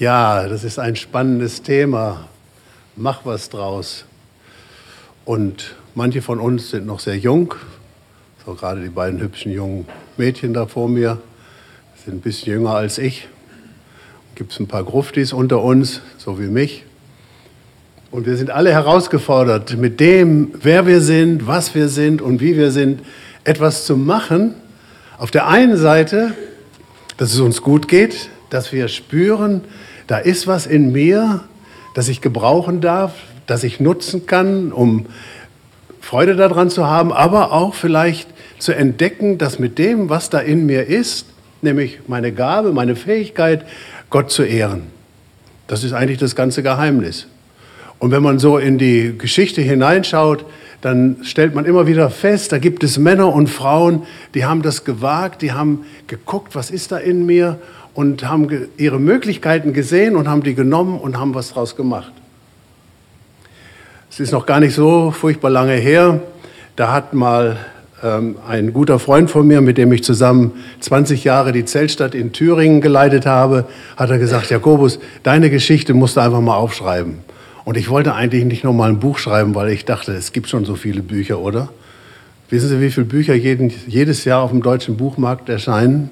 Ja, 0.00 0.48
das 0.48 0.64
ist 0.64 0.80
ein 0.80 0.96
spannendes 0.96 1.62
Thema. 1.62 2.26
Mach 2.96 3.20
was 3.24 3.48
draus. 3.48 4.04
Und 5.24 5.76
manche 5.94 6.20
von 6.20 6.40
uns 6.40 6.70
sind 6.70 6.84
noch 6.84 6.98
sehr 6.98 7.16
jung, 7.16 7.54
so 8.44 8.54
gerade 8.54 8.80
die 8.80 8.88
beiden 8.88 9.20
hübschen 9.20 9.52
jungen 9.52 9.86
Mädchen 10.16 10.52
da 10.52 10.66
vor 10.66 10.88
mir, 10.88 11.18
sind 12.04 12.16
ein 12.16 12.20
bisschen 12.22 12.54
jünger 12.54 12.74
als 12.74 12.98
ich. 12.98 13.28
Gibt 14.34 14.50
es 14.50 14.58
ein 14.58 14.66
paar 14.66 14.82
Gruftis 14.82 15.32
unter 15.32 15.62
uns, 15.62 16.00
so 16.18 16.40
wie 16.40 16.48
mich. 16.48 16.84
Und 18.10 18.26
wir 18.26 18.36
sind 18.36 18.50
alle 18.50 18.72
herausgefordert, 18.72 19.76
mit 19.76 20.00
dem, 20.00 20.54
wer 20.60 20.88
wir 20.88 21.02
sind, 21.02 21.46
was 21.46 21.72
wir 21.76 21.88
sind 21.88 22.20
und 22.20 22.40
wie 22.40 22.56
wir 22.56 22.72
sind, 22.72 23.00
etwas 23.44 23.86
zu 23.86 23.96
machen. 23.96 24.56
Auf 25.18 25.30
der 25.30 25.46
einen 25.46 25.76
Seite, 25.76 26.34
dass 27.16 27.32
es 27.32 27.38
uns 27.38 27.62
gut 27.62 27.86
geht, 27.86 28.30
dass 28.54 28.72
wir 28.72 28.86
spüren, 28.86 29.62
da 30.06 30.18
ist 30.18 30.46
was 30.46 30.66
in 30.66 30.92
mir, 30.92 31.40
das 31.94 32.08
ich 32.08 32.20
gebrauchen 32.20 32.80
darf, 32.80 33.12
das 33.46 33.64
ich 33.64 33.80
nutzen 33.80 34.26
kann, 34.26 34.70
um 34.70 35.06
Freude 36.00 36.36
daran 36.36 36.70
zu 36.70 36.86
haben, 36.86 37.12
aber 37.12 37.52
auch 37.52 37.74
vielleicht 37.74 38.28
zu 38.58 38.72
entdecken, 38.72 39.38
dass 39.38 39.58
mit 39.58 39.78
dem, 39.78 40.08
was 40.08 40.30
da 40.30 40.38
in 40.38 40.66
mir 40.66 40.86
ist, 40.86 41.26
nämlich 41.62 42.00
meine 42.06 42.30
Gabe, 42.30 42.72
meine 42.72 42.94
Fähigkeit, 42.94 43.64
Gott 44.08 44.30
zu 44.30 44.44
ehren. 44.44 44.82
Das 45.66 45.82
ist 45.82 45.92
eigentlich 45.92 46.18
das 46.18 46.36
ganze 46.36 46.62
Geheimnis. 46.62 47.26
Und 47.98 48.12
wenn 48.12 48.22
man 48.22 48.38
so 48.38 48.58
in 48.58 48.78
die 48.78 49.16
Geschichte 49.18 49.62
hineinschaut, 49.62 50.44
dann 50.80 51.16
stellt 51.22 51.54
man 51.54 51.64
immer 51.64 51.86
wieder 51.86 52.10
fest, 52.10 52.52
da 52.52 52.58
gibt 52.58 52.84
es 52.84 52.98
Männer 52.98 53.32
und 53.32 53.48
Frauen, 53.48 54.02
die 54.34 54.44
haben 54.44 54.62
das 54.62 54.84
gewagt, 54.84 55.42
die 55.42 55.52
haben 55.52 55.86
geguckt, 56.06 56.54
was 56.54 56.70
ist 56.70 56.92
da 56.92 56.98
in 56.98 57.24
mir 57.24 57.58
und 57.94 58.28
haben 58.28 58.68
ihre 58.76 58.98
Möglichkeiten 58.98 59.72
gesehen 59.72 60.16
und 60.16 60.28
haben 60.28 60.42
die 60.42 60.54
genommen 60.54 60.98
und 60.98 61.18
haben 61.18 61.34
was 61.34 61.52
draus 61.52 61.76
gemacht. 61.76 62.12
Es 64.10 64.20
ist 64.20 64.32
noch 64.32 64.46
gar 64.46 64.60
nicht 64.60 64.74
so 64.74 65.10
furchtbar 65.10 65.50
lange 65.50 65.74
her. 65.74 66.20
Da 66.76 66.92
hat 66.92 67.14
mal 67.14 67.56
ähm, 68.02 68.36
ein 68.48 68.72
guter 68.72 68.98
Freund 68.98 69.30
von 69.30 69.46
mir, 69.46 69.60
mit 69.60 69.78
dem 69.78 69.92
ich 69.92 70.04
zusammen 70.04 70.52
20 70.80 71.24
Jahre 71.24 71.52
die 71.52 71.64
Zeltstadt 71.64 72.14
in 72.14 72.32
Thüringen 72.32 72.80
geleitet 72.80 73.26
habe, 73.26 73.64
hat 73.96 74.10
er 74.10 74.18
gesagt, 74.18 74.50
Jakobus, 74.50 74.98
deine 75.22 75.50
Geschichte 75.50 75.94
musst 75.94 76.16
du 76.16 76.20
einfach 76.20 76.40
mal 76.40 76.56
aufschreiben. 76.56 77.18
Und 77.64 77.76
ich 77.76 77.88
wollte 77.88 78.14
eigentlich 78.14 78.44
nicht 78.44 78.62
noch 78.62 78.72
mal 78.72 78.90
ein 78.90 78.98
Buch 78.98 79.18
schreiben, 79.18 79.54
weil 79.54 79.70
ich 79.70 79.84
dachte, 79.84 80.12
es 80.12 80.32
gibt 80.32 80.48
schon 80.48 80.64
so 80.64 80.74
viele 80.74 81.02
Bücher, 81.02 81.38
oder? 81.38 81.70
Wissen 82.50 82.68
Sie, 82.68 82.80
wie 82.80 82.90
viele 82.90 83.06
Bücher 83.06 83.34
jeden, 83.34 83.72
jedes 83.86 84.24
Jahr 84.24 84.42
auf 84.42 84.50
dem 84.50 84.62
deutschen 84.62 84.96
Buchmarkt 84.96 85.48
erscheinen? 85.48 86.10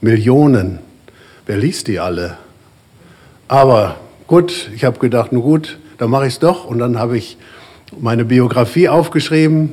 Millionen. 0.00 0.78
Wer 1.46 1.58
liest 1.58 1.88
die 1.88 2.00
alle? 2.00 2.38
Aber 3.48 3.96
gut, 4.26 4.70
ich 4.74 4.84
habe 4.84 4.98
gedacht, 4.98 5.32
nun 5.32 5.42
gut, 5.42 5.78
dann 5.98 6.10
mache 6.10 6.26
ich 6.26 6.34
es 6.34 6.38
doch. 6.38 6.64
Und 6.64 6.78
dann 6.78 6.98
habe 6.98 7.18
ich 7.18 7.36
meine 7.98 8.24
Biografie 8.24 8.88
aufgeschrieben. 8.88 9.72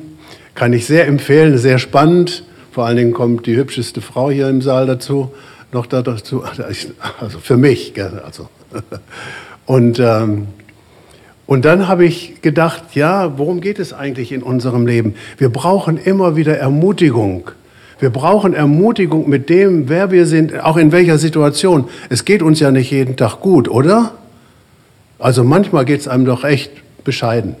Kann 0.54 0.72
ich 0.72 0.86
sehr 0.86 1.06
empfehlen, 1.06 1.56
sehr 1.56 1.78
spannend. 1.78 2.44
Vor 2.72 2.86
allen 2.86 2.96
Dingen 2.96 3.12
kommt 3.12 3.46
die 3.46 3.56
hübscheste 3.56 4.00
Frau 4.00 4.30
hier 4.30 4.48
im 4.48 4.62
Saal 4.62 4.86
dazu, 4.86 5.32
noch 5.72 5.86
dazu. 5.86 6.44
Also 7.20 7.38
für 7.38 7.56
mich. 7.56 7.94
Also. 8.24 8.48
Und 9.66 9.98
ähm, 10.00 10.48
und 11.46 11.66
dann 11.66 11.86
habe 11.86 12.06
ich 12.06 12.40
gedacht, 12.40 12.94
ja, 12.94 13.36
worum 13.36 13.60
geht 13.60 13.78
es 13.78 13.92
eigentlich 13.92 14.32
in 14.32 14.42
unserem 14.42 14.86
Leben? 14.86 15.16
Wir 15.36 15.50
brauchen 15.50 15.98
immer 15.98 16.34
wieder 16.34 16.56
Ermutigung. 16.56 17.50
Wir 18.02 18.10
brauchen 18.10 18.52
Ermutigung 18.52 19.28
mit 19.28 19.48
dem, 19.48 19.88
wer 19.88 20.10
wir 20.10 20.26
sind, 20.26 20.58
auch 20.58 20.76
in 20.76 20.90
welcher 20.90 21.18
Situation. 21.18 21.84
Es 22.08 22.24
geht 22.24 22.42
uns 22.42 22.58
ja 22.58 22.72
nicht 22.72 22.90
jeden 22.90 23.16
Tag 23.16 23.40
gut, 23.40 23.68
oder? 23.68 24.14
Also 25.20 25.44
manchmal 25.44 25.84
geht 25.84 26.00
es 26.00 26.08
einem 26.08 26.24
doch 26.24 26.42
echt 26.42 26.72
bescheiden. 27.04 27.54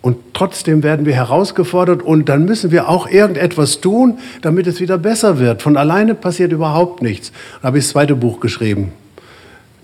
Und 0.00 0.16
trotzdem 0.32 0.82
werden 0.82 1.04
wir 1.04 1.12
herausgefordert 1.12 2.02
und 2.02 2.30
dann 2.30 2.46
müssen 2.46 2.70
wir 2.70 2.88
auch 2.88 3.10
irgendetwas 3.10 3.82
tun, 3.82 4.20
damit 4.40 4.66
es 4.68 4.80
wieder 4.80 4.96
besser 4.96 5.38
wird. 5.38 5.60
Von 5.60 5.76
alleine 5.76 6.14
passiert 6.14 6.50
überhaupt 6.50 7.02
nichts. 7.02 7.30
Da 7.60 7.68
habe 7.68 7.76
ich 7.76 7.84
das 7.84 7.90
zweite 7.92 8.16
Buch 8.16 8.40
geschrieben. 8.40 8.92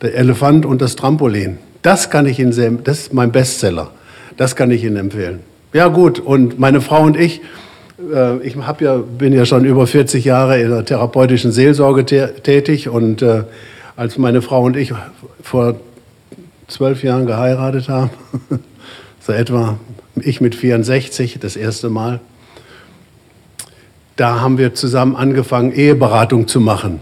Der 0.00 0.14
Elefant 0.14 0.64
und 0.64 0.80
das 0.80 0.96
Trampolin. 0.96 1.58
Das 1.82 2.08
kann 2.08 2.24
ich 2.24 2.38
Ihnen 2.38 2.80
das 2.84 3.00
ist 3.00 3.12
mein 3.12 3.32
Bestseller. 3.32 3.90
Das 4.38 4.56
kann 4.56 4.70
ich 4.70 4.82
Ihnen 4.82 4.96
empfehlen. 4.96 5.40
Ja 5.74 5.88
gut, 5.88 6.20
und 6.20 6.58
meine 6.58 6.80
Frau 6.80 7.02
und 7.02 7.18
ich, 7.18 7.42
äh, 7.98 8.38
ich 8.46 8.56
hab 8.56 8.80
ja, 8.80 8.96
bin 8.96 9.32
ja 9.32 9.44
schon 9.44 9.64
über 9.64 9.86
40 9.86 10.24
Jahre 10.24 10.60
in 10.60 10.70
der 10.70 10.84
therapeutischen 10.84 11.52
Seelsorge 11.52 12.04
tätig 12.04 12.88
und 12.88 13.22
äh, 13.22 13.44
als 13.96 14.18
meine 14.18 14.42
Frau 14.42 14.62
und 14.62 14.76
ich 14.76 14.92
vor 15.42 15.76
zwölf 16.68 17.02
Jahren 17.02 17.26
geheiratet 17.26 17.88
haben, 17.88 18.10
so 19.20 19.32
etwa 19.32 19.78
ich 20.20 20.40
mit 20.40 20.54
64 20.54 21.38
das 21.40 21.56
erste 21.56 21.90
Mal, 21.90 22.20
da 24.16 24.40
haben 24.40 24.58
wir 24.58 24.74
zusammen 24.74 25.16
angefangen, 25.16 25.72
Eheberatung 25.72 26.48
zu 26.48 26.60
machen. 26.60 27.00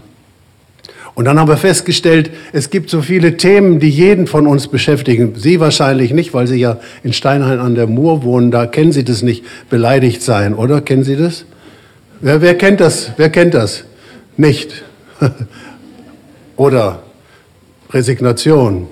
Und 1.17 1.25
dann 1.25 1.39
haben 1.39 1.47
wir 1.47 1.57
festgestellt, 1.57 2.29
es 2.53 2.69
gibt 2.69 2.91
so 2.91 3.01
viele 3.01 3.37
Themen, 3.37 3.79
die 3.79 3.89
jeden 3.89 4.27
von 4.27 4.45
uns 4.45 4.67
beschäftigen. 4.67 5.33
Sie 5.35 5.59
wahrscheinlich 5.59 6.13
nicht, 6.13 6.31
weil 6.35 6.45
Sie 6.45 6.57
ja 6.57 6.77
in 7.03 7.11
Steinhain 7.11 7.57
an 7.57 7.73
der 7.73 7.87
Mur 7.87 8.21
wohnen. 8.21 8.51
Da 8.51 8.67
kennen 8.67 8.91
Sie 8.91 9.03
das 9.03 9.23
nicht, 9.23 9.43
beleidigt 9.67 10.21
sein, 10.21 10.53
oder? 10.53 10.79
Kennen 10.79 11.03
Sie 11.03 11.15
das? 11.15 11.45
Wer, 12.21 12.43
wer 12.43 12.55
kennt 12.55 12.81
das? 12.81 13.13
Wer 13.17 13.31
kennt 13.31 13.55
das? 13.55 13.83
Nicht. 14.37 14.83
oder 16.55 17.01
Resignation 17.89 18.85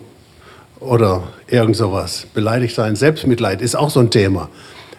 oder 0.79 1.25
irgend 1.47 1.75
sowas. 1.75 2.25
Beleidigt 2.33 2.73
sein, 2.73 2.95
Selbstmitleid 2.95 3.61
ist 3.61 3.75
auch 3.75 3.91
so 3.91 3.99
ein 3.99 4.09
Thema. 4.09 4.49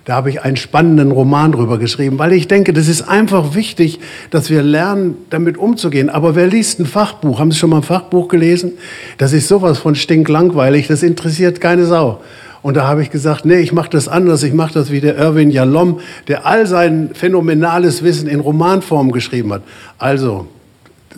Da 0.06 0.15
habe 0.15 0.31
ich 0.31 0.43
einen 0.43 0.56
spannenden 0.56 1.11
Roman 1.11 1.50
drüber 1.50 1.78
geschrieben, 1.78 2.17
weil 2.21 2.33
ich 2.33 2.47
denke, 2.47 2.72
das 2.72 2.87
ist 2.87 3.03
einfach 3.03 3.56
wichtig, 3.56 3.99
dass 4.31 4.50
wir 4.50 4.62
lernen, 4.62 5.17
damit 5.31 5.59
umzugehen. 5.59 6.11
Aber 6.11 6.37
wer 6.37 6.47
liest 6.47 6.78
ein 6.78 6.87
Fachbuch? 6.87 7.41
Haben 7.41 7.50
Sie 7.50 7.59
schon 7.59 7.71
mal 7.71 7.78
ein 7.78 7.83
Fachbuch 7.83 8.28
gelesen? 8.28 8.75
Das 9.19 9.33
ist 9.33 9.49
sowas 9.49 9.78
von 9.78 9.97
stinklangweilig, 9.97 10.87
das 10.87 11.03
interessiert 11.03 11.61
keine 11.61 11.87
Sau. 11.87 12.21
Und 12.62 12.77
da 12.77 12.87
habe 12.87 13.03
ich 13.03 13.11
gesagt, 13.11 13.45
nee, 13.45 13.59
ich 13.59 13.72
mache 13.72 13.91
das 13.91 14.06
anders. 14.06 14.45
Ich 14.45 14.53
mache 14.53 14.75
das 14.75 14.93
wie 14.93 15.00
der 15.00 15.16
Irwin 15.16 15.50
Jalom, 15.50 15.99
der 16.28 16.47
all 16.47 16.69
sein 16.69 17.11
phänomenales 17.12 18.05
Wissen 18.05 18.28
in 18.28 18.39
Romanform 18.39 19.11
geschrieben 19.11 19.53
hat. 19.53 19.62
Also, 19.99 20.47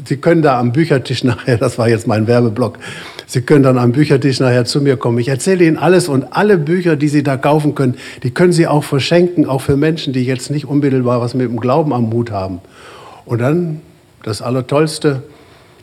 Sie 0.04 0.16
können 0.16 0.42
da 0.42 0.59
am 0.59 0.72
Büchertisch 0.72 1.25
nachher, 1.25 1.56
das 1.56 1.78
war 1.78 1.88
jetzt 1.88 2.06
mein 2.06 2.26
Werbeblock, 2.26 2.78
Sie 3.26 3.42
können 3.42 3.62
dann 3.62 3.76
am 3.76 3.92
Büchertisch 3.92 4.41
nachher 4.41 4.64
zu 4.64 4.81
mir 4.81 4.97
kommen. 4.97 5.19
Ich 5.19 5.28
erzähle 5.28 5.64
Ihnen 5.66 5.76
alles 5.76 6.09
und 6.09 6.32
alle 6.32 6.56
Bücher, 6.56 6.97
die 6.97 7.09
Sie 7.09 7.22
da 7.22 7.36
kaufen 7.36 7.75
können, 7.75 7.97
die 8.22 8.31
können 8.31 8.53
Sie 8.53 8.66
auch 8.66 8.84
verschenken, 8.84 9.44
auch 9.47 9.60
für 9.60 9.76
Menschen, 9.76 10.12
die 10.12 10.25
jetzt 10.25 10.50
nicht 10.50 10.66
unmittelbar 10.66 11.20
was 11.20 11.34
mit 11.34 11.48
dem 11.48 11.60
Glauben 11.60 11.92
am 11.92 12.09
Mut 12.09 12.31
haben. 12.31 12.60
Und 13.26 13.41
dann 13.41 13.81
das 14.22 14.41
Allertollste, 14.41 15.22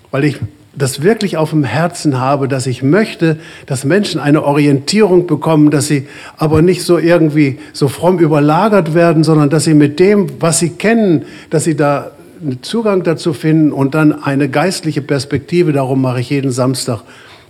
weil 0.09 0.24
ich 0.24 0.40
das 0.78 1.02
wirklich 1.02 1.38
auf 1.38 1.52
dem 1.52 1.64
Herzen 1.64 2.20
habe, 2.20 2.47
dass 2.47 2.68
ich 2.68 2.84
möchte, 2.84 3.38
dass 3.66 3.86
Menschen 3.86 4.20
eine 4.20 4.44
Orientierung 4.44 5.28
bekommen, 5.28 5.72
dass 5.72 5.88
sie 5.88 6.08
aber 6.38 6.62
nicht 6.62 6.84
so 6.84 6.97
irgendwie 6.97 7.59
so 7.74 7.88
fromm 7.88 8.20
überlagert 8.20 8.94
werden, 8.94 9.24
sondern 9.24 9.50
dass 9.50 9.64
sie 9.64 9.74
mit 9.74 10.00
dem, 10.00 10.28
was 10.40 10.59
sie 10.59 10.72
kennen, 10.72 11.26
dass 11.50 11.64
sie 11.64 11.76
da 11.76 12.12
einen 12.46 12.62
Zugang 12.62 13.04
dazu 13.04 13.34
finden 13.34 13.72
und 13.72 13.96
dann 13.96 14.24
eine 14.24 14.50
geistliche 14.50 15.02
Perspektive. 15.02 15.74
Darum 15.74 16.02
mache 16.02 16.20
ich 16.20 16.30
jeden 16.30 16.52
Samstag 16.52 17.02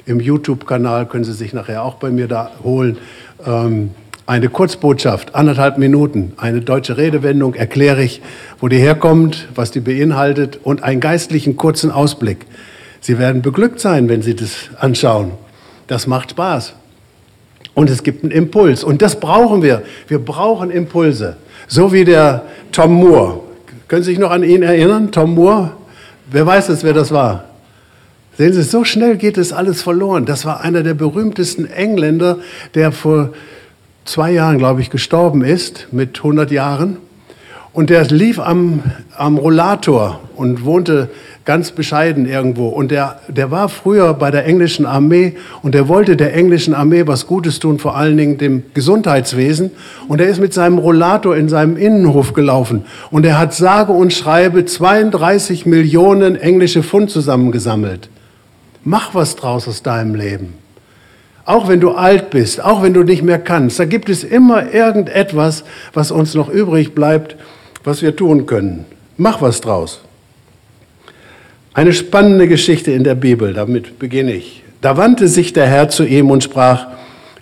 im 0.06 0.20
YouTube-Kanal, 0.20 1.08
können 1.08 1.26
Sie 1.26 1.34
sich 1.34 1.52
nachher 1.54 1.84
auch 1.84 1.96
bei 1.96 2.12
mir 2.12 2.28
da 2.28 2.52
holen. 2.64 2.98
Ähm, 3.46 3.92
eine 4.26 4.50
Kurzbotschaft, 4.50 5.36
anderthalb 5.36 5.78
Minuten, 5.78 6.34
eine 6.38 6.62
deutsche 6.62 6.98
Redewendung 6.98 7.54
erkläre 7.54 8.04
ich, 8.04 8.22
wo 8.60 8.68
die 8.70 8.78
herkommt, 8.78 9.48
was 9.54 9.70
die 9.72 9.82
beinhaltet 9.82 10.60
und 10.64 10.82
einen 10.82 11.02
geistlichen 11.02 11.58
kurzen 11.58 11.92
Ausblick. 11.92 12.46
Sie 13.02 13.20
werden 13.20 13.42
beglückt 13.42 13.80
sein, 13.80 14.10
wenn 14.10 14.22
Sie 14.22 14.36
das 14.36 14.70
anschauen. 14.80 15.32
Das 15.88 16.08
macht 16.08 16.32
Spaß. 16.32 16.74
Und 17.76 17.90
es 17.90 18.02
gibt 18.02 18.24
einen 18.24 18.32
Impuls. 18.32 18.84
Und 18.84 19.02
das 19.02 19.20
brauchen 19.20 19.62
wir. 19.62 19.84
Wir 20.08 20.20
brauchen 20.20 20.72
Impulse. 20.72 21.36
So 21.68 21.92
wie 21.92 22.06
der 22.06 22.44
Tom 22.72 22.94
Moore. 22.94 23.45
Können 23.88 24.04
Sie 24.04 24.12
sich 24.12 24.20
noch 24.20 24.32
an 24.32 24.44
ihn 24.44 24.64
erinnern? 24.64 25.12
Tom 25.12 25.36
Moore? 25.36 25.72
Wer 26.32 26.46
weiß 26.46 26.70
es, 26.70 26.84
wer 26.84 26.94
das 26.94 27.12
war? 27.12 27.46
Sehen 28.38 28.52
Sie, 28.52 28.64
so 28.64 28.84
schnell 28.84 29.16
geht 29.16 29.38
es 29.38 29.54
alles 29.54 29.82
verloren. 29.84 30.26
Das 30.26 30.44
war 30.44 30.62
einer 30.62 30.82
der 30.82 30.96
berühmtesten 30.96 31.66
Engländer, 31.66 32.40
der 32.74 32.92
vor 32.92 33.30
zwei 34.04 34.32
Jahren, 34.32 34.58
glaube 34.58 34.82
ich, 34.82 34.90
gestorben 34.90 35.44
ist, 35.44 35.88
mit 35.92 36.18
100 36.18 36.52
Jahren. 36.52 36.98
Und 37.74 37.90
der 37.90 38.06
lief 38.06 38.40
am, 38.40 38.82
am 39.16 39.38
Rollator 39.38 40.20
und 40.36 40.66
wohnte 40.66 41.10
ganz 41.46 41.72
bescheiden 41.72 42.26
irgendwo. 42.26 42.68
Und 42.68 42.90
der, 42.90 43.20
der 43.28 43.52
war 43.52 43.70
früher 43.70 44.16
bei 44.16 44.32
der 44.32 44.46
englischen 44.46 44.86
Armee 44.86 45.36
und 45.62 45.76
der 45.76 45.88
wollte 45.88 46.18
der 46.18 46.34
englischen 46.34 46.74
Armee 46.74 47.06
was 47.06 47.28
Gutes 47.28 47.60
tun, 47.60 47.78
vor 47.78 47.96
allen 47.96 48.18
Dingen 48.18 48.40
dem 48.40 48.64
Gesundheitswesen. 48.74 49.72
Und 50.08 50.20
er 50.20 50.28
ist 50.28 50.42
mit 50.42 50.54
seinem 50.54 50.80
Rollator 50.80 51.36
in 51.38 51.48
seinem 51.48 51.78
Innenhof 51.78 52.34
gelaufen. 52.34 52.86
Und 53.12 53.26
er 53.26 53.38
hat 53.38 53.54
sage 53.54 53.94
und 53.94 54.12
schreibe 54.12 54.66
32 54.66 55.68
Millionen 55.68 56.36
englische 56.36 56.82
Pfund 56.82 57.12
zusammengesammelt. 57.12 58.10
Mach 58.84 59.14
was 59.14 59.36
draus 59.36 59.68
aus 59.68 59.84
deinem 59.84 60.16
Leben. 60.16 60.56
Auch 61.46 61.68
wenn 61.68 61.80
du 61.80 61.92
alt 61.92 62.32
bist, 62.32 62.64
auch 62.64 62.82
wenn 62.82 62.96
du 62.96 63.04
nicht 63.04 63.22
mehr 63.22 63.38
kannst, 63.38 63.80
da 63.80 63.86
gibt 63.86 64.10
es 64.10 64.24
immer 64.24 64.74
irgendetwas, 64.74 65.64
was 65.94 66.10
uns 66.10 66.34
noch 66.34 66.50
übrig 66.50 66.96
bleibt, 66.96 67.36
was 67.84 68.02
wir 68.02 68.16
tun 68.16 68.48
können. 68.48 68.86
Mach 69.18 69.44
was 69.44 69.62
draus. 69.62 70.05
Eine 71.76 71.92
spannende 71.92 72.48
Geschichte 72.48 72.94
in 72.94 73.04
der 73.04 73.16
Bibel, 73.16 73.54
damit 73.54 74.00
beginne 74.00 74.32
ich. 74.32 74.64
Da 74.80 74.96
wandte 74.96 75.28
sich 75.28 75.52
der 75.52 75.68
Herr 75.68 75.90
zu 75.90 76.06
ihm 76.06 76.32
und 76.32 76.42
sprach, 76.42 76.88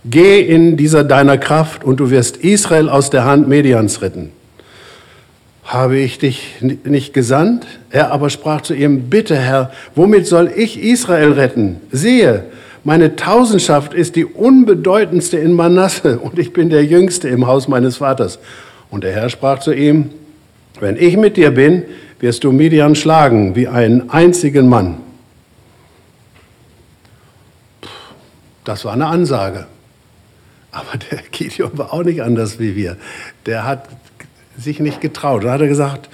Geh 0.06 0.42
in 0.42 0.76
dieser 0.76 1.04
deiner 1.04 1.38
Kraft 1.38 1.84
und 1.84 2.00
du 2.00 2.10
wirst 2.10 2.38
Israel 2.38 2.90
aus 2.90 3.12
der 3.12 3.26
Hand 3.26 3.48
Medians 3.48 4.02
retten. 4.02 4.32
Habe 5.64 6.00
ich 6.00 6.18
dich 6.18 6.56
nicht 6.84 7.14
gesandt? 7.14 7.68
Er 7.92 8.12
aber 8.12 8.32
sprach 8.32 8.62
zu 8.62 8.74
ihm, 8.74 9.04
bitte 9.10 9.38
Herr, 9.38 9.72
womit 9.94 10.26
soll 10.26 10.52
ich 10.54 10.82
Israel 10.82 11.34
retten? 11.34 11.78
Siehe, 11.92 12.46
meine 12.84 13.16
Tausendschaft 13.16 13.94
ist 13.94 14.16
die 14.16 14.26
unbedeutendste 14.26 15.38
in 15.38 15.54
Manasse 15.54 16.18
und 16.18 16.40
ich 16.40 16.54
bin 16.54 16.72
der 16.72 16.84
Jüngste 16.84 17.30
im 17.30 17.46
Haus 17.46 17.68
meines 17.68 17.98
Vaters. 17.98 18.40
Und 18.90 19.04
der 19.04 19.14
Herr 19.14 19.30
sprach 19.30 19.60
zu 19.60 19.74
ihm, 19.74 20.10
wenn 20.80 20.98
ich 20.98 21.18
mit 21.18 21.38
dir 21.38 21.52
bin, 21.52 21.84
wirst 22.24 22.46
du 22.46 22.54
Midian 22.54 22.96
schlagen 22.96 23.54
wie 23.54 23.68
einen 23.68 24.10
einzigen 24.10 24.70
Mann. 24.70 24.96
Das 28.64 28.86
war 28.86 28.94
eine 28.94 29.08
Ansage. 29.08 29.66
Aber 30.72 30.98
der 31.12 31.20
Gideon 31.32 31.78
war 31.78 31.92
auch 31.92 32.04
nicht 32.04 32.24
anders 32.24 32.60
wie 32.60 32.78
wir. 32.78 32.96
Der 33.46 33.66
hat 33.66 33.90
sich 34.58 34.80
nicht 34.80 35.02
getraut. 35.02 35.44
Da 35.44 35.52
hat 35.52 35.60
er 35.60 35.68
gesagt, 35.68 36.08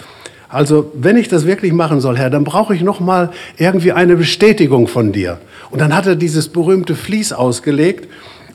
also 0.47 0.91
wenn 0.95 1.15
ich 1.15 1.27
das 1.27 1.45
wirklich 1.45 1.73
machen 1.73 2.01
soll, 2.01 2.17
Herr, 2.17 2.31
dann 2.31 2.44
brauche 2.44 2.73
ich 2.73 2.81
noch 2.81 3.00
mal 3.00 3.29
irgendwie 3.57 3.91
eine 3.91 4.15
Bestätigung 4.15 4.88
von 4.88 5.11
dir. 5.11 5.39
Und 5.69 5.79
dann 5.79 5.95
hat 5.95 6.07
er 6.07 6.15
dieses 6.15 6.50
berühmte 6.50 6.95
Vlies 6.95 7.33
ausgelegt 7.33 8.09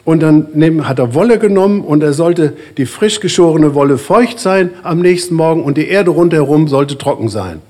und 0.05 0.21
dann 0.23 0.87
hat 0.87 0.99
er 0.99 1.15
Wolle 1.15 1.39
genommen 1.39 1.81
und 1.81 2.03
er 2.03 2.12
sollte 2.12 2.53
die 2.77 2.87
frisch 2.87 3.21
geschorene 3.21 3.75
Wolle 3.75 3.99
feucht 3.99 4.39
sein 4.39 4.71
am 4.83 5.01
nächsten 5.01 5.35
Morgen 5.35 5.62
und 5.62 5.79
die 5.79 5.89
Erde 5.89 6.11
rundherum 6.11 6.69
sollte 6.69 6.99
trocken 6.99 7.29
sein. 7.29 7.62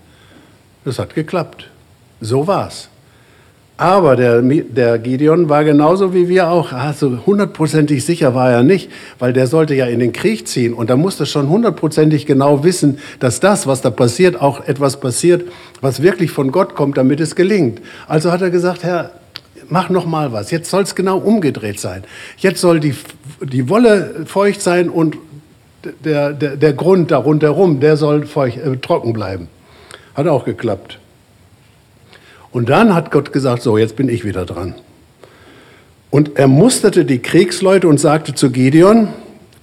Das 0.85 0.99
hat 0.99 1.15
geklappt. 1.15 1.71
So 2.21 2.47
war's. 2.47 2.89
Aber 3.77 4.15
der, 4.15 4.41
der 4.41 4.99
Gideon 4.99 5.49
war 5.49 5.65
genauso 5.65 6.15
wie 6.15 6.29
wir 6.29 6.49
auch, 6.49 6.73
also 6.73 7.19
hundertprozentig 7.27 8.05
sicher 8.05 8.33
war 8.33 8.51
er 8.53 8.63
nicht, 8.63 8.89
weil 9.19 9.33
der 9.33 9.49
sollte 9.49 9.75
ja 9.75 9.87
in 9.87 9.99
den 9.99 10.13
Krieg 10.13 10.47
ziehen 10.47 10.75
und 10.75 10.91
da 10.91 10.97
musste 10.97 11.27
schon 11.27 11.49
hundertprozentig 11.49 12.25
genau 12.25 12.63
wissen, 12.63 12.99
dass 13.19 13.41
das, 13.41 13.67
was 13.67 13.81
da 13.81 13.91
passiert, 13.91 14.41
auch 14.41 14.65
etwas 14.69 15.01
passiert, 15.01 15.43
was 15.81 16.03
wirklich 16.03 16.31
von 16.31 16.53
Gott 16.53 16.77
kommt, 16.77 16.97
damit 16.97 17.19
es 17.19 17.35
gelingt. 17.35 17.81
Also 18.07 18.31
hat 18.31 18.43
er 18.43 18.51
gesagt, 18.51 18.85
Herr, 18.85 19.11
mach 19.69 19.91
noch 19.91 20.07
mal 20.07 20.33
was. 20.33 20.51
Jetzt 20.51 20.71
soll 20.71 20.83
es 20.83 20.95
genau 20.95 21.19
umgedreht 21.19 21.81
sein. 21.81 22.05
Jetzt 22.37 22.61
soll 22.61 22.81
die, 22.81 22.95
die 23.43 23.69
Wolle 23.69 24.25
feucht 24.27 24.61
sein 24.63 24.89
und 24.89 25.17
der, 26.05 26.33
der, 26.33 26.57
der 26.57 26.73
Grund 26.73 27.11
da 27.11 27.19
rundherum, 27.19 27.81
der 27.81 27.97
soll 27.97 28.27
feucht, 28.27 28.59
äh, 28.59 28.77
trocken 28.77 29.13
bleiben. 29.13 29.49
Hat 30.15 30.27
auch 30.27 30.45
geklappt. 30.45 30.99
Und 32.53 32.69
dann 32.69 32.95
hat 32.95 33.11
Gott 33.11 33.33
gesagt, 33.33 33.63
so, 33.63 33.77
jetzt 33.79 33.97
bin 33.97 34.09
ich 34.09 34.25
wieder 34.25 34.47
dran. 34.47 34.75
Und 36.11 36.39
er 36.39 36.47
musterte 36.47 37.05
die 37.05 37.19
Kriegsleute 37.19 37.89
und 37.89 37.99
sagte 37.99 38.35
zu 38.35 38.51
Gideon, 38.51 39.09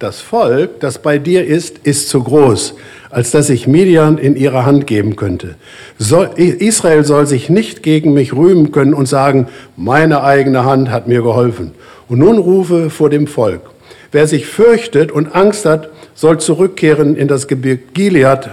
das 0.02 0.20
Volk, 0.20 0.80
das 0.80 0.98
bei 0.98 1.18
dir 1.18 1.46
ist, 1.46 1.78
ist 1.78 2.08
zu 2.08 2.22
groß, 2.22 2.74
als 3.10 3.30
dass 3.30 3.48
ich 3.50 3.66
Midian 3.66 4.18
in 4.18 4.34
ihre 4.34 4.66
Hand 4.66 4.86
geben 4.86 5.14
könnte. 5.14 5.54
Israel 5.98 7.04
soll 7.04 7.26
sich 7.26 7.48
nicht 7.48 7.82
gegen 7.82 8.12
mich 8.12 8.32
rühmen 8.32 8.72
können 8.72 8.94
und 8.94 9.06
sagen, 9.06 9.46
meine 9.76 10.24
eigene 10.24 10.64
Hand 10.64 10.90
hat 10.90 11.06
mir 11.06 11.22
geholfen. 11.22 11.72
Und 12.08 12.18
nun 12.18 12.38
rufe 12.38 12.90
vor 12.90 13.10
dem 13.10 13.26
Volk. 13.26 13.62
Wer 14.10 14.26
sich 14.26 14.46
fürchtet 14.46 15.12
und 15.12 15.34
Angst 15.34 15.64
hat, 15.64 15.88
soll 16.14 16.38
zurückkehren 16.38 17.16
in 17.16 17.28
das 17.28 17.46
Gebirge 17.46 17.82
Gilead, 17.94 18.50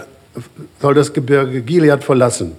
soll 0.82 0.94
das 0.94 1.14
Gebirge 1.14 1.62
Gilead 1.62 2.04
verlassen. 2.04 2.54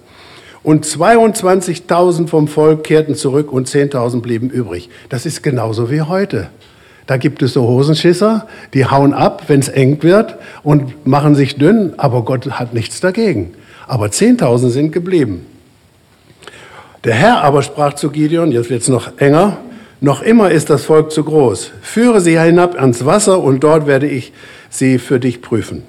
Und 0.63 0.85
22.000 0.85 2.27
vom 2.27 2.47
Volk 2.47 2.83
kehrten 2.83 3.15
zurück 3.15 3.51
und 3.51 3.67
10.000 3.67 4.21
blieben 4.21 4.49
übrig. 4.49 4.89
Das 5.09 5.25
ist 5.25 5.41
genauso 5.41 5.89
wie 5.89 6.01
heute. 6.01 6.49
Da 7.07 7.17
gibt 7.17 7.41
es 7.41 7.53
so 7.53 7.67
Hosenschisser, 7.67 8.47
die 8.73 8.85
hauen 8.85 9.13
ab, 9.13 9.43
wenn 9.47 9.59
es 9.59 9.69
eng 9.69 10.01
wird 10.01 10.35
und 10.63 11.05
machen 11.05 11.35
sich 11.35 11.57
dünn, 11.57 11.93
aber 11.97 12.23
Gott 12.23 12.49
hat 12.51 12.73
nichts 12.73 12.99
dagegen. 12.99 13.53
Aber 13.87 14.07
10.000 14.07 14.69
sind 14.69 14.91
geblieben. 14.91 15.45
Der 17.03 17.15
Herr 17.15 17.43
aber 17.43 17.63
sprach 17.63 17.93
zu 17.95 18.11
Gideon, 18.11 18.51
jetzt 18.51 18.69
wird 18.69 18.83
es 18.83 18.87
noch 18.87 19.17
enger, 19.17 19.57
noch 19.99 20.21
immer 20.21 20.51
ist 20.51 20.69
das 20.69 20.85
Volk 20.85 21.11
zu 21.11 21.23
groß. 21.23 21.71
Führe 21.81 22.21
sie 22.21 22.39
hinab 22.39 22.79
ans 22.79 23.05
Wasser 23.05 23.39
und 23.39 23.63
dort 23.63 23.87
werde 23.87 24.07
ich 24.07 24.33
sie 24.69 24.97
für 24.99 25.19
dich 25.19 25.41
prüfen. 25.41 25.83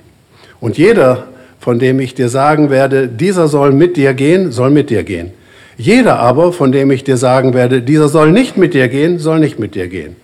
Und 0.60 0.78
jeder 0.78 1.28
von 1.62 1.78
dem 1.78 2.00
ich 2.00 2.14
dir 2.14 2.28
sagen 2.28 2.70
werde, 2.70 3.06
dieser 3.06 3.46
soll 3.46 3.70
mit 3.70 3.96
dir 3.96 4.14
gehen, 4.14 4.50
soll 4.50 4.70
mit 4.70 4.90
dir 4.90 5.04
gehen. 5.04 5.30
Jeder 5.76 6.18
aber, 6.18 6.52
von 6.52 6.72
dem 6.72 6.90
ich 6.90 7.04
dir 7.04 7.16
sagen 7.16 7.54
werde, 7.54 7.82
dieser 7.82 8.08
soll 8.08 8.32
nicht 8.32 8.56
mit 8.56 8.74
dir 8.74 8.88
gehen, 8.88 9.20
soll 9.20 9.38
nicht 9.38 9.60
mit 9.60 9.76
dir 9.76 9.86
gehen. 9.86 10.16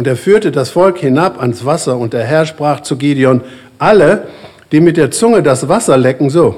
Und 0.00 0.06
er 0.06 0.16
führte 0.16 0.50
das 0.50 0.70
Volk 0.70 0.96
hinab 0.96 1.38
ans 1.38 1.66
Wasser 1.66 1.98
und 1.98 2.14
der 2.14 2.24
Herr 2.24 2.46
sprach 2.46 2.80
zu 2.80 2.96
Gideon, 2.96 3.42
alle, 3.78 4.28
die 4.72 4.80
mit 4.80 4.96
der 4.96 5.10
Zunge 5.10 5.42
das 5.42 5.68
Wasser 5.68 5.98
lecken, 5.98 6.30
so, 6.30 6.56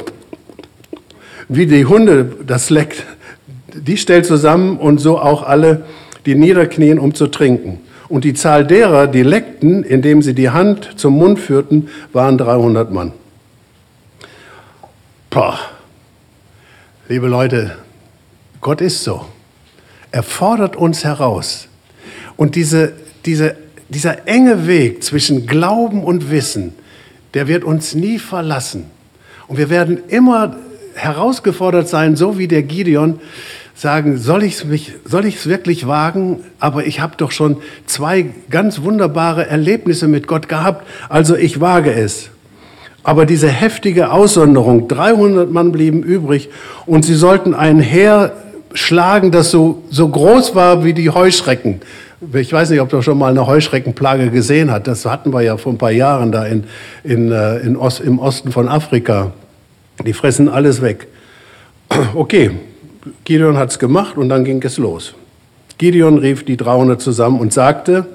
wie 1.49 1.67
die 1.67 1.85
Hunde 1.85 2.37
das 2.47 2.71
leckt, 2.71 3.03
die 3.75 3.97
stellt 3.97 4.27
zusammen 4.27 4.79
und 4.79 4.99
so 4.99 5.19
auch 5.19 5.43
alle, 5.43 5.83
die 6.25 6.37
niederknien, 6.37 7.01
um 7.01 7.15
zu 7.15 7.27
trinken. 7.27 7.81
Und 8.09 8.23
die 8.23 8.35
Zahl 8.35 8.65
derer, 8.65 9.09
die 9.09 9.25
leckten, 9.25 9.83
indem 9.83 10.23
sie 10.23 10.35
die 10.35 10.51
Hand 10.51 10.91
zum 10.95 11.15
Mund 11.15 11.41
führten, 11.41 11.89
waren 12.13 12.39
300 12.39 12.93
Mann. 12.93 13.11
Boah. 15.31 15.59
Liebe 17.09 17.27
Leute, 17.27 17.77
Gott 18.61 18.81
ist 18.81 19.03
so. 19.03 19.27
Er 20.13 20.23
fordert 20.23 20.77
uns 20.77 21.03
heraus. 21.03 21.67
Und 22.37 22.55
diese, 22.55 22.93
diese, 23.25 23.57
dieser 23.89 24.27
enge 24.27 24.67
Weg 24.67 25.03
zwischen 25.03 25.47
Glauben 25.47 26.05
und 26.05 26.31
Wissen, 26.31 26.73
der 27.35 27.49
wird 27.49 27.65
uns 27.65 27.95
nie 27.95 28.19
verlassen. 28.19 28.85
Und 29.49 29.59
wir 29.59 29.71
werden 29.71 29.99
immer 30.09 30.57
herausgefordert 30.95 31.89
sein, 31.89 32.17
so 32.17 32.39
wie 32.39 32.49
der 32.49 32.63
Gideon, 32.63 33.21
sagen, 33.75 34.19
soll 34.19 34.43
ich 34.45 34.65
es 34.65 35.49
wirklich 35.49 35.87
wagen? 35.87 36.41
Aber 36.59 36.87
ich 36.87 37.01
habe 37.01 37.17
doch 37.17 37.31
schon 37.31 37.57
zwei 37.87 38.27
ganz 38.51 38.83
wunderbare 38.83 39.47
Erlebnisse 39.47 40.09
mit 40.09 40.27
Gott 40.27 40.49
gehabt, 40.49 40.87
also 41.09 41.37
ich 41.37 41.61
wage 41.61 41.93
es. 41.93 42.31
Aber 43.03 43.27
diese 43.27 43.49
heftige 43.49 44.13
Aussonderung, 44.13 44.87
300 44.87 45.51
Mann 45.51 45.73
blieben 45.73 46.03
übrig 46.03 46.51
und 46.87 47.05
sie 47.05 47.15
sollten 47.15 47.55
ein 47.55 47.81
Heer 47.81 48.33
schlagen, 48.75 49.33
das 49.33 49.51
so, 49.51 49.83
so 49.91 50.09
groß 50.09 50.55
war 50.55 50.85
wie 50.85 50.95
die 50.95 51.11
Heuschrecken. 51.11 51.81
Ich 52.31 52.53
weiß 52.53 52.71
nicht, 52.71 52.81
ob 52.81 52.89
du 52.89 53.03
schon 53.03 53.19
mal 53.19 53.33
eine 53.33 53.49
Heuschreckenplage 53.49 54.31
gesehen 54.31 54.71
hast. 54.71 54.87
Das 54.87 55.05
hatten 55.07 55.33
wir 55.33 55.41
ja 55.41 55.57
vor 55.57 55.73
ein 55.73 55.79
paar 55.79 55.91
Jahren 55.91 56.31
da 56.31 56.47
in, 56.47 56.65
in, 57.03 57.33
äh, 57.33 57.59
in 57.59 57.77
Ost, 57.77 58.01
im 58.01 58.21
Osten 58.21 58.53
von 58.53 58.69
Afrika. 58.69 59.33
Die 60.07 60.13
fressen 60.13 60.49
alles 60.49 60.83
weg. 60.83 61.09
Okay, 62.15 62.53
Gideon 63.25 63.57
hat 63.57 63.71
es 63.71 63.79
gemacht 63.81 64.17
und 64.17 64.29
dann 64.29 64.45
ging 64.45 64.63
es 64.63 64.79
los. 64.79 65.15
Gideon 65.79 66.19
rief 66.19 66.45
die 66.45 66.57
300 66.57 67.01
zusammen 67.01 67.41
und 67.41 67.53
sagte, 67.53 68.07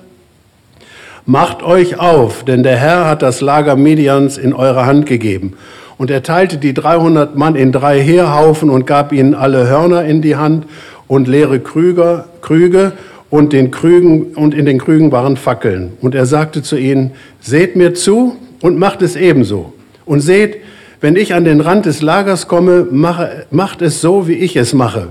Macht 1.25 1.61
euch 1.61 1.99
auf, 1.99 2.45
denn 2.45 2.63
der 2.63 2.77
Herr 2.77 3.05
hat 3.05 3.21
das 3.21 3.41
Lager 3.41 3.75
Midians 3.75 4.37
in 4.37 4.53
eure 4.53 4.85
Hand 4.85 5.05
gegeben. 5.05 5.57
Und 5.97 6.09
er 6.09 6.23
teilte 6.23 6.57
die 6.57 6.73
300 6.73 7.35
Mann 7.35 7.55
in 7.55 7.73
drei 7.73 7.99
Heerhaufen 7.99 8.69
und 8.69 8.87
gab 8.87 9.11
ihnen 9.11 9.35
alle 9.35 9.67
Hörner 9.67 10.05
in 10.05 10.21
die 10.21 10.37
Hand 10.37 10.65
und 11.07 11.27
leere 11.27 11.59
Krüge, 11.59 12.23
Krüge 12.41 12.93
und, 13.29 13.53
den 13.53 13.71
Krügen, 13.71 14.35
und 14.35 14.53
in 14.53 14.65
den 14.65 14.77
Krügen 14.77 15.11
waren 15.11 15.37
Fackeln. 15.37 15.93
Und 16.01 16.15
er 16.15 16.25
sagte 16.25 16.63
zu 16.63 16.77
ihnen, 16.77 17.11
seht 17.39 17.75
mir 17.75 17.93
zu 17.93 18.35
und 18.61 18.77
macht 18.77 19.01
es 19.01 19.15
ebenso. 19.15 19.73
Und 20.05 20.21
seht, 20.21 20.57
wenn 21.01 21.15
ich 21.15 21.33
an 21.33 21.43
den 21.43 21.61
Rand 21.61 21.85
des 21.85 22.01
Lagers 22.01 22.47
komme, 22.47 22.87
mache, 22.89 23.45
macht 23.51 23.81
es 23.81 24.01
so, 24.01 24.27
wie 24.27 24.33
ich 24.33 24.55
es 24.55 24.73
mache. 24.73 25.09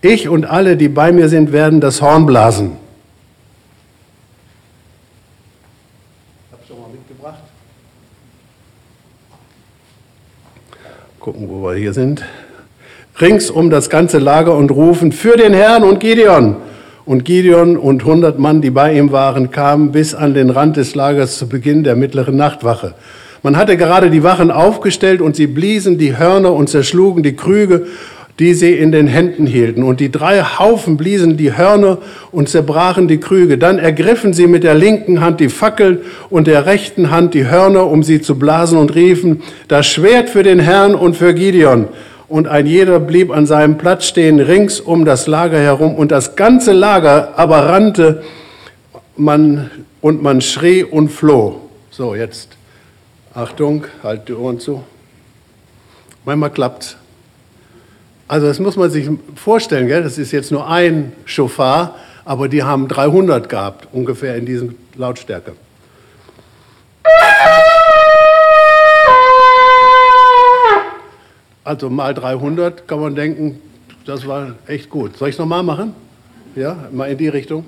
Ich 0.00 0.28
und 0.28 0.44
alle, 0.44 0.76
die 0.76 0.88
bei 0.88 1.12
mir 1.12 1.28
sind, 1.28 1.52
werden 1.52 1.80
das 1.80 2.00
Horn 2.00 2.26
blasen. 2.26 2.72
gucken, 11.26 11.48
wo 11.48 11.62
wir 11.62 11.74
hier 11.74 11.92
sind, 11.92 12.22
rings 13.20 13.50
um 13.50 13.68
das 13.68 13.90
ganze 13.90 14.18
Lager 14.18 14.54
und 14.54 14.70
rufen, 14.70 15.10
für 15.10 15.36
den 15.36 15.54
Herrn 15.54 15.82
und 15.82 15.98
Gideon. 15.98 16.54
Und 17.06 17.24
Gideon 17.24 17.76
und 17.76 18.04
hundert 18.04 18.40
Mann, 18.40 18.60
die 18.60 18.70
bei 18.70 18.92
ihm 18.98 19.12
waren, 19.12 19.52
kamen 19.52 19.92
bis 19.92 20.12
an 20.12 20.34
den 20.34 20.50
Rand 20.50 20.76
des 20.76 20.96
Lagers 20.96 21.38
zu 21.38 21.48
Beginn 21.48 21.84
der 21.84 21.94
mittleren 21.94 22.34
Nachtwache. 22.34 22.94
Man 23.44 23.56
hatte 23.56 23.76
gerade 23.76 24.10
die 24.10 24.24
Wachen 24.24 24.50
aufgestellt 24.50 25.20
und 25.20 25.36
sie 25.36 25.46
bliesen 25.46 25.98
die 25.98 26.18
Hörner 26.18 26.52
und 26.52 26.68
zerschlugen 26.68 27.22
die 27.22 27.36
Krüge, 27.36 27.86
die 28.40 28.54
sie 28.54 28.72
in 28.72 28.90
den 28.90 29.06
Händen 29.06 29.46
hielten. 29.46 29.84
Und 29.84 30.00
die 30.00 30.10
drei 30.10 30.42
Haufen 30.42 30.96
bliesen 30.96 31.36
die 31.36 31.56
Hörner 31.56 31.98
und 32.32 32.48
zerbrachen 32.48 33.06
die 33.06 33.20
Krüge. 33.20 33.56
Dann 33.56 33.78
ergriffen 33.78 34.32
sie 34.32 34.48
mit 34.48 34.64
der 34.64 34.74
linken 34.74 35.20
Hand 35.20 35.38
die 35.38 35.48
Fackel 35.48 36.02
und 36.28 36.48
der 36.48 36.66
rechten 36.66 37.12
Hand 37.12 37.34
die 37.34 37.48
Hörner, 37.48 37.86
um 37.86 38.02
sie 38.02 38.20
zu 38.20 38.36
blasen 38.36 38.78
und 38.78 38.96
riefen, 38.96 39.42
das 39.68 39.86
Schwert 39.86 40.28
für 40.28 40.42
den 40.42 40.58
Herrn 40.58 40.96
und 40.96 41.16
für 41.16 41.34
Gideon. 41.34 41.86
Und 42.28 42.48
ein 42.48 42.66
jeder 42.66 42.98
blieb 42.98 43.30
an 43.30 43.46
seinem 43.46 43.78
Platz 43.78 44.06
stehen, 44.06 44.40
rings 44.40 44.80
um 44.80 45.04
das 45.04 45.26
Lager 45.26 45.58
herum. 45.58 45.94
Und 45.94 46.10
das 46.10 46.34
ganze 46.36 46.72
Lager 46.72 47.38
aber 47.38 47.66
rannte 47.66 48.22
man, 49.16 49.70
und 50.00 50.22
man 50.22 50.40
schrie 50.40 50.82
und 50.82 51.08
floh. 51.10 51.60
So, 51.90 52.14
jetzt 52.14 52.56
Achtung, 53.34 53.84
halt 54.02 54.28
die 54.28 54.32
Ohren 54.32 54.58
zu. 54.58 54.82
Manchmal 56.24 56.50
klappt's. 56.50 56.96
Also 58.28 58.46
das 58.48 58.58
muss 58.58 58.76
man 58.76 58.90
sich 58.90 59.08
vorstellen, 59.36 59.86
gell? 59.86 60.02
das 60.02 60.18
ist 60.18 60.32
jetzt 60.32 60.50
nur 60.50 60.68
ein 60.68 61.12
Chauffeur, 61.26 61.94
aber 62.24 62.48
die 62.48 62.64
haben 62.64 62.88
300 62.88 63.48
gehabt, 63.48 63.88
ungefähr 63.92 64.34
in 64.34 64.46
diesem 64.46 64.74
Lautstärke. 64.96 65.52
Also 71.66 71.90
mal 71.90 72.14
300 72.14 72.86
kann 72.86 73.00
man 73.00 73.16
denken, 73.16 73.60
das 74.04 74.24
war 74.24 74.54
echt 74.68 74.88
gut. 74.88 75.16
Soll 75.16 75.30
ich 75.30 75.34
es 75.34 75.38
nochmal 75.40 75.64
machen? 75.64 75.96
Ja, 76.54 76.88
mal 76.92 77.10
in 77.10 77.18
die 77.18 77.26
Richtung. 77.26 77.66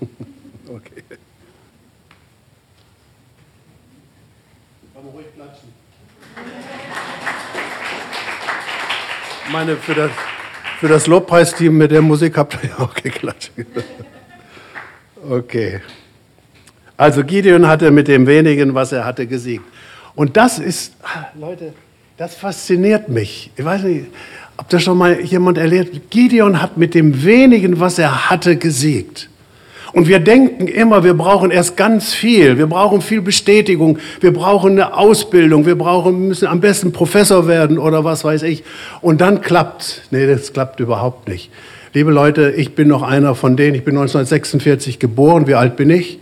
meine, 9.52 9.76
für 9.76 9.92
das, 9.92 10.10
für 10.80 10.88
das 10.88 11.06
Lobpreisteam 11.06 11.76
mit 11.76 11.90
der 11.90 12.00
Musik 12.00 12.38
habt 12.38 12.54
ihr 12.54 12.70
ja 12.70 12.78
auch 12.78 12.94
geklatscht. 12.94 13.52
Okay. 15.28 15.80
Also 16.96 17.24
Gideon 17.24 17.66
hatte 17.66 17.90
mit 17.90 18.08
dem 18.08 18.26
wenigen, 18.26 18.74
was 18.74 18.92
er 18.92 19.04
hatte, 19.04 19.26
gesiegt. 19.26 19.64
Und 20.14 20.36
das 20.36 20.58
ist, 20.58 20.94
ah, 21.02 21.26
Leute, 21.38 21.72
das 22.16 22.34
fasziniert 22.34 23.08
mich. 23.08 23.50
Ich 23.56 23.64
weiß 23.64 23.82
nicht, 23.84 24.06
ob 24.56 24.68
das 24.68 24.82
schon 24.82 24.98
mal 24.98 25.20
jemand 25.20 25.58
erlebt. 25.58 26.10
Gideon 26.10 26.60
hat 26.60 26.76
mit 26.76 26.94
dem 26.94 27.24
wenigen, 27.24 27.80
was 27.80 27.98
er 27.98 28.30
hatte, 28.30 28.56
gesiegt. 28.56 29.28
Und 29.92 30.08
wir 30.08 30.20
denken 30.20 30.68
immer, 30.68 31.04
wir 31.04 31.14
brauchen 31.14 31.50
erst 31.50 31.76
ganz 31.76 32.14
viel. 32.14 32.56
Wir 32.56 32.66
brauchen 32.66 33.02
viel 33.02 33.20
Bestätigung. 33.20 33.98
Wir 34.20 34.32
brauchen 34.32 34.72
eine 34.72 34.96
Ausbildung. 34.96 35.66
Wir 35.66 35.76
brauchen, 35.76 36.28
müssen 36.28 36.48
am 36.48 36.60
besten 36.60 36.92
Professor 36.92 37.46
werden 37.46 37.78
oder 37.78 38.02
was 38.02 38.24
weiß 38.24 38.42
ich. 38.44 38.64
Und 39.02 39.20
dann 39.20 39.42
klappt. 39.42 40.02
Nee, 40.10 40.26
das 40.26 40.52
klappt 40.52 40.80
überhaupt 40.80 41.28
nicht. 41.28 41.50
Liebe 41.94 42.10
Leute, 42.10 42.52
ich 42.52 42.74
bin 42.74 42.88
noch 42.88 43.02
einer 43.02 43.34
von 43.34 43.54
denen. 43.54 43.74
Ich 43.74 43.84
bin 43.84 43.94
1946 43.94 44.98
geboren. 44.98 45.46
Wie 45.46 45.54
alt 45.54 45.76
bin 45.76 45.90
ich? 45.90 46.18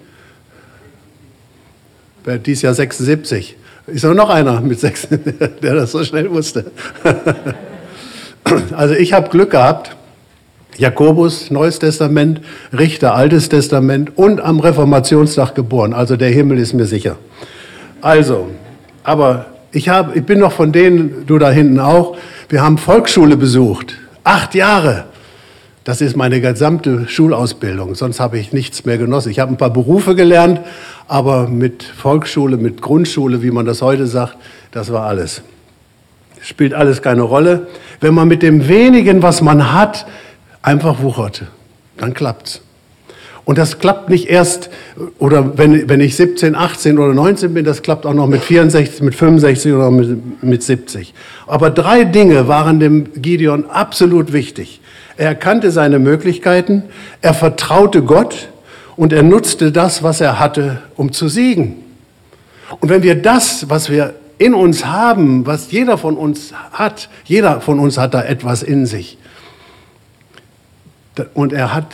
Dies 2.44 2.62
Jahr 2.62 2.74
76. 2.74 3.56
Ist 3.86 4.04
aber 4.04 4.14
noch 4.14 4.30
einer 4.30 4.60
mit 4.62 4.80
sechs, 4.80 5.06
der 5.62 5.74
das 5.74 5.92
so 5.92 6.04
schnell 6.04 6.30
wusste. 6.30 6.70
Also 8.74 8.94
ich 8.94 9.12
habe 9.12 9.28
Glück 9.28 9.50
gehabt. 9.50 9.94
Jakobus, 10.76 11.50
Neues 11.50 11.78
Testament, 11.78 12.40
Richter, 12.76 13.14
Altes 13.14 13.48
Testament 13.48 14.16
und 14.16 14.40
am 14.40 14.58
Reformationstag 14.58 15.54
geboren. 15.54 15.92
Also 15.92 16.16
der 16.16 16.30
Himmel 16.30 16.58
ist 16.58 16.72
mir 16.72 16.86
sicher. 16.86 17.16
Also, 18.00 18.48
aber 19.04 19.46
ich, 19.72 19.88
hab, 19.88 20.16
ich 20.16 20.24
bin 20.24 20.40
noch 20.40 20.52
von 20.52 20.72
denen, 20.72 21.26
du 21.26 21.38
da 21.38 21.50
hinten 21.50 21.78
auch, 21.78 22.16
wir 22.48 22.62
haben 22.62 22.78
Volksschule 22.78 23.36
besucht. 23.36 23.98
Acht 24.24 24.54
Jahre. 24.54 25.04
Das 25.84 26.00
ist 26.00 26.16
meine 26.16 26.40
gesamte 26.40 27.08
Schulausbildung. 27.08 27.94
Sonst 27.94 28.20
habe 28.20 28.38
ich 28.38 28.52
nichts 28.52 28.84
mehr 28.84 28.98
genossen. 28.98 29.30
Ich 29.30 29.38
habe 29.38 29.52
ein 29.52 29.56
paar 29.56 29.72
Berufe 29.72 30.14
gelernt, 30.14 30.60
aber 31.08 31.48
mit 31.48 31.82
Volksschule, 31.82 32.58
mit 32.58 32.82
Grundschule, 32.82 33.42
wie 33.42 33.50
man 33.50 33.64
das 33.64 33.80
heute 33.80 34.06
sagt, 34.06 34.36
das 34.72 34.92
war 34.92 35.06
alles. 35.06 35.42
Spielt 36.42 36.74
alles 36.74 37.02
keine 37.02 37.22
Rolle. 37.22 37.68
Wenn 38.00 38.14
man 38.14 38.28
mit 38.28 38.42
dem 38.42 38.68
wenigen, 38.68 39.22
was 39.22 39.40
man 39.40 39.72
hat, 39.72 40.06
einfach 40.62 41.00
wucherte. 41.00 41.48
Dann 41.96 42.14
klappt's. 42.14 42.60
Und 43.44 43.58
das 43.58 43.78
klappt 43.78 44.10
nicht 44.10 44.28
erst, 44.28 44.70
oder 45.18 45.58
wenn, 45.58 45.88
wenn 45.88 46.00
ich 46.00 46.16
17, 46.16 46.54
18 46.54 46.98
oder 46.98 47.14
19 47.14 47.54
bin, 47.54 47.64
das 47.64 47.82
klappt 47.82 48.06
auch 48.06 48.14
noch 48.14 48.26
mit 48.26 48.42
64, 48.42 49.02
mit 49.02 49.14
65 49.14 49.72
oder 49.72 49.90
mit, 49.90 50.42
mit 50.42 50.62
70. 50.62 51.14
Aber 51.46 51.70
drei 51.70 52.04
Dinge 52.04 52.48
waren 52.48 52.80
dem 52.80 53.08
Gideon 53.20 53.68
absolut 53.70 54.32
wichtig. 54.32 54.80
Er 55.16 55.28
erkannte 55.28 55.70
seine 55.70 55.98
Möglichkeiten, 55.98 56.84
er 57.22 57.34
vertraute 57.34 58.02
Gott 58.02 58.48
und 58.96 59.12
er 59.12 59.22
nutzte 59.22 59.72
das, 59.72 60.02
was 60.02 60.20
er 60.20 60.38
hatte, 60.38 60.82
um 60.96 61.12
zu 61.12 61.28
siegen. 61.28 61.76
Und 62.80 62.88
wenn 62.88 63.02
wir 63.02 63.20
das, 63.20 63.68
was 63.68 63.90
wir 63.90 64.14
in 64.38 64.54
uns 64.54 64.86
haben, 64.86 65.44
was 65.46 65.72
jeder 65.72 65.98
von 65.98 66.16
uns 66.16 66.52
hat, 66.72 67.08
jeder 67.24 67.60
von 67.60 67.78
uns 67.78 67.98
hat 67.98 68.14
da 68.14 68.22
etwas 68.22 68.62
in 68.62 68.86
sich, 68.86 69.18
und 71.34 71.52
er 71.52 71.74
hat 71.74 71.86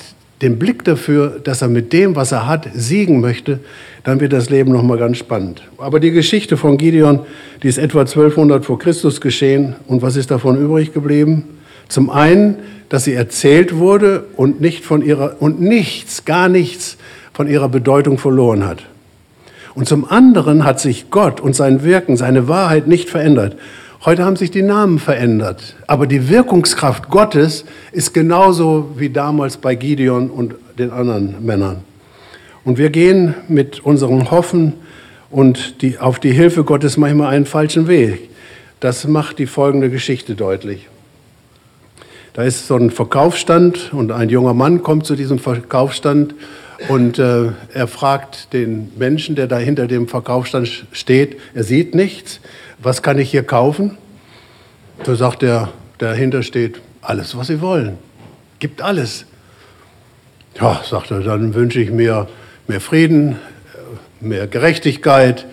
den 0.42 0.58
Blick 0.58 0.84
dafür, 0.84 1.40
dass 1.42 1.62
er 1.62 1.68
mit 1.68 1.92
dem, 1.92 2.14
was 2.14 2.32
er 2.32 2.46
hat, 2.46 2.68
siegen 2.74 3.20
möchte, 3.20 3.60
dann 4.04 4.20
wird 4.20 4.32
das 4.32 4.50
Leben 4.50 4.70
nochmal 4.70 4.98
ganz 4.98 5.16
spannend. 5.16 5.62
Aber 5.78 5.98
die 5.98 6.10
Geschichte 6.10 6.56
von 6.56 6.76
Gideon, 6.76 7.20
die 7.62 7.68
ist 7.68 7.78
etwa 7.78 8.00
1200 8.00 8.64
vor 8.64 8.78
Christus 8.78 9.20
geschehen. 9.20 9.76
Und 9.86 10.02
was 10.02 10.16
ist 10.16 10.30
davon 10.30 10.60
übrig 10.60 10.92
geblieben? 10.92 11.44
Zum 11.88 12.10
einen, 12.10 12.56
dass 12.88 13.04
sie 13.04 13.14
erzählt 13.14 13.76
wurde 13.76 14.24
und, 14.36 14.60
nicht 14.60 14.84
von 14.84 15.02
ihrer, 15.02 15.36
und 15.40 15.60
nichts, 15.60 16.24
gar 16.24 16.48
nichts 16.48 16.98
von 17.32 17.48
ihrer 17.48 17.68
Bedeutung 17.68 18.18
verloren 18.18 18.66
hat. 18.66 18.82
Und 19.74 19.88
zum 19.88 20.10
anderen 20.10 20.64
hat 20.64 20.80
sich 20.80 21.10
Gott 21.10 21.40
und 21.40 21.54
sein 21.54 21.82
Wirken, 21.82 22.16
seine 22.16 22.48
Wahrheit 22.48 22.86
nicht 22.86 23.10
verändert. 23.10 23.56
Heute 24.06 24.24
haben 24.24 24.36
sich 24.36 24.52
die 24.52 24.62
Namen 24.62 25.00
verändert, 25.00 25.74
aber 25.88 26.06
die 26.06 26.28
Wirkungskraft 26.28 27.10
Gottes 27.10 27.64
ist 27.90 28.14
genauso 28.14 28.92
wie 28.96 29.10
damals 29.10 29.56
bei 29.56 29.74
Gideon 29.74 30.30
und 30.30 30.54
den 30.78 30.92
anderen 30.92 31.44
Männern. 31.44 31.78
Und 32.64 32.78
wir 32.78 32.90
gehen 32.90 33.34
mit 33.48 33.80
unserem 33.80 34.30
Hoffen 34.30 34.74
und 35.28 35.82
die, 35.82 35.98
auf 35.98 36.20
die 36.20 36.30
Hilfe 36.30 36.62
Gottes 36.62 36.96
manchmal 36.96 37.34
einen 37.34 37.46
falschen 37.46 37.88
Weg. 37.88 38.30
Das 38.78 39.08
macht 39.08 39.40
die 39.40 39.46
folgende 39.46 39.90
Geschichte 39.90 40.36
deutlich. 40.36 40.86
Da 42.32 42.44
ist 42.44 42.68
so 42.68 42.76
ein 42.76 42.92
Verkaufsstand 42.92 43.92
und 43.92 44.12
ein 44.12 44.28
junger 44.28 44.54
Mann 44.54 44.84
kommt 44.84 45.04
zu 45.04 45.16
diesem 45.16 45.40
Verkaufsstand 45.40 46.36
und 46.88 47.18
äh, 47.18 47.46
er 47.72 47.88
fragt 47.88 48.52
den 48.52 48.92
Menschen, 48.96 49.34
der 49.34 49.48
da 49.48 49.58
hinter 49.58 49.88
dem 49.88 50.06
Verkaufsstand 50.06 50.86
steht, 50.92 51.38
er 51.54 51.64
sieht 51.64 51.96
nichts, 51.96 52.40
was 52.78 53.02
kann 53.02 53.18
ich 53.18 53.30
hier 53.30 53.42
kaufen? 53.42 53.96
Da 55.04 55.14
sagt 55.14 55.42
der, 55.42 55.68
der 56.00 56.10
dahinter 56.10 56.42
steht, 56.42 56.80
alles, 57.02 57.36
was 57.36 57.48
Sie 57.48 57.60
wollen. 57.60 57.98
Gibt 58.58 58.82
alles. 58.82 59.26
Ja, 60.60 60.80
sagt 60.88 61.10
er, 61.10 61.20
dann 61.20 61.54
wünsche 61.54 61.80
ich 61.80 61.90
mir 61.90 62.28
mehr 62.66 62.80
Frieden, 62.80 63.36
mehr 64.20 64.46
Gerechtigkeit, 64.46 65.46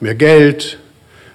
mehr 0.00 0.14
Geld, 0.14 0.78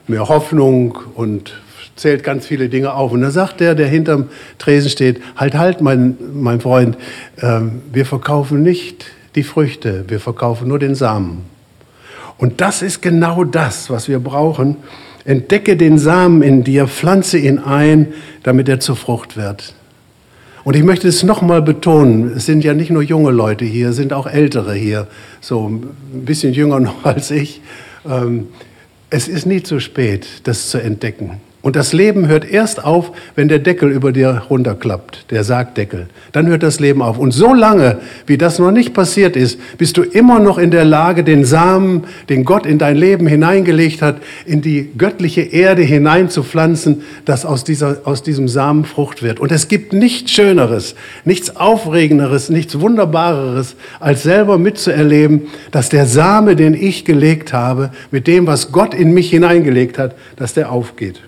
mehr 0.07 0.27
Hoffnung 0.29 0.97
und 1.15 1.53
zählt 1.95 2.23
ganz 2.23 2.45
viele 2.45 2.69
Dinge 2.69 2.93
auf. 2.93 3.11
Und 3.11 3.21
da 3.21 3.31
sagt 3.31 3.59
der, 3.59 3.73
der 3.73 3.87
hinterm 3.87 4.29
Tresen 4.57 4.89
steht, 4.89 5.21
halt, 5.35 5.55
halt, 5.55 5.81
mein, 5.81 6.17
mein 6.33 6.61
Freund, 6.61 6.97
äh, 7.37 7.61
wir 7.91 8.05
verkaufen 8.05 8.61
nicht 8.61 9.05
die 9.35 9.43
Früchte, 9.43 10.05
wir 10.07 10.19
verkaufen 10.19 10.67
nur 10.67 10.79
den 10.79 10.95
Samen. 10.95 11.45
Und 12.37 12.61
das 12.61 12.81
ist 12.81 13.01
genau 13.01 13.43
das, 13.43 13.89
was 13.89 14.07
wir 14.07 14.19
brauchen, 14.19 14.77
Entdecke 15.25 15.75
den 15.75 15.97
Samen 15.97 16.41
in 16.43 16.63
dir, 16.63 16.87
pflanze 16.87 17.37
ihn 17.37 17.59
ein, 17.59 18.13
damit 18.43 18.69
er 18.69 18.79
zur 18.79 18.95
Frucht 18.95 19.35
wird. 19.35 19.73
Und 20.63 20.75
ich 20.75 20.83
möchte 20.83 21.07
es 21.07 21.23
nochmal 21.23 21.61
betonen, 21.61 22.33
es 22.35 22.45
sind 22.45 22.63
ja 22.63 22.73
nicht 22.73 22.89
nur 22.89 23.01
junge 23.01 23.31
Leute 23.31 23.65
hier, 23.65 23.89
es 23.89 23.95
sind 23.95 24.13
auch 24.13 24.27
ältere 24.27 24.73
hier, 24.73 25.07
so 25.41 25.69
ein 25.69 26.25
bisschen 26.25 26.53
jünger 26.53 26.79
noch 26.81 27.05
als 27.05 27.31
ich. 27.31 27.61
Ähm, 28.07 28.47
es 29.09 29.27
ist 29.27 29.45
nie 29.45 29.61
zu 29.63 29.79
spät, 29.79 30.27
das 30.43 30.69
zu 30.69 30.79
entdecken. 30.79 31.41
Und 31.65 31.75
das 31.75 31.93
Leben 31.93 32.27
hört 32.27 32.45
erst 32.45 32.83
auf, 32.83 33.11
wenn 33.33 33.47
der 33.47 33.57
Deckel 33.57 33.89
über 33.89 34.11
dir 34.11 34.43
runterklappt, 34.51 35.31
der 35.31 35.43
Sargdeckel. 35.43 36.05
Dann 36.31 36.45
hört 36.45 36.61
das 36.61 36.79
Leben 36.79 37.01
auf. 37.01 37.17
Und 37.17 37.31
so 37.31 37.55
lange, 37.55 37.97
wie 38.27 38.37
das 38.37 38.59
noch 38.59 38.69
nicht 38.69 38.93
passiert 38.93 39.35
ist, 39.35 39.59
bist 39.79 39.97
du 39.97 40.03
immer 40.03 40.39
noch 40.39 40.59
in 40.59 40.69
der 40.69 40.85
Lage, 40.85 41.23
den 41.23 41.43
Samen, 41.43 42.03
den 42.29 42.45
Gott 42.45 42.67
in 42.67 42.77
dein 42.77 42.95
Leben 42.95 43.25
hineingelegt 43.25 44.03
hat, 44.03 44.17
in 44.45 44.61
die 44.61 44.91
göttliche 44.95 45.41
Erde 45.41 45.81
hineinzupflanzen, 45.81 47.01
dass 47.25 47.45
aus, 47.45 47.63
dieser, 47.63 47.97
aus 48.03 48.21
diesem 48.21 48.47
Samen 48.47 48.85
Frucht 48.85 49.23
wird. 49.23 49.39
Und 49.39 49.51
es 49.51 49.67
gibt 49.67 49.91
nichts 49.91 50.29
Schöneres, 50.33 50.93
nichts 51.23 51.55
Aufregenderes, 51.55 52.51
nichts 52.51 52.79
Wunderbareres, 52.79 53.75
als 53.99 54.21
selber 54.21 54.59
mitzuerleben, 54.59 55.47
dass 55.71 55.89
der 55.89 56.05
Same, 56.05 56.55
den 56.55 56.75
ich 56.75 57.05
gelegt 57.05 57.53
habe, 57.53 57.89
mit 58.11 58.27
dem, 58.27 58.45
was 58.45 58.71
Gott 58.71 58.93
in 58.93 59.15
mich 59.15 59.31
hineingelegt 59.31 59.97
hat, 59.97 60.13
dass 60.35 60.53
der 60.53 60.71
aufgeht. 60.71 61.21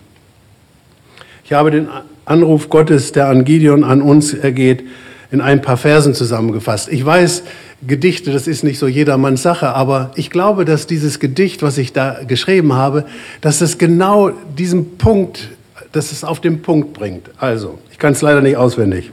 Ich 1.48 1.54
habe 1.54 1.72
den 1.72 1.88
Anruf 2.26 2.70
Gottes, 2.70 3.14
der 3.14 3.30
an 3.30 3.46
Gideon, 3.46 3.86
an 3.86 4.02
uns 4.02 4.34
ergeht, 4.34 4.84
in 5.32 5.40
ein 5.40 5.62
paar 5.62 5.78
Versen 5.78 6.14
zusammengefasst. 6.14 6.90
Ich 6.92 7.06
weiß, 7.06 7.44
Gedichte, 7.88 8.34
das 8.34 8.48
ist 8.48 8.66
nicht 8.66 8.78
so 8.78 8.86
jedermanns 8.86 9.44
Sache, 9.44 9.70
aber 9.70 10.12
ich 10.16 10.30
glaube, 10.30 10.66
dass 10.66 10.88
dieses 10.88 11.22
Gedicht, 11.22 11.62
was 11.62 11.78
ich 11.78 11.94
da 11.94 12.20
geschrieben 12.28 12.74
habe, 12.74 13.06
dass 13.40 13.62
es 13.62 13.78
genau 13.78 14.32
diesen 14.58 14.98
Punkt, 14.98 15.48
dass 15.94 16.12
es 16.12 16.26
auf 16.26 16.42
den 16.42 16.62
Punkt 16.62 16.92
bringt. 16.92 17.30
Also, 17.38 17.80
ich 17.94 17.98
kann 17.98 18.12
es 18.12 18.22
leider 18.22 18.42
nicht 18.42 18.58
auswendig. 18.58 19.10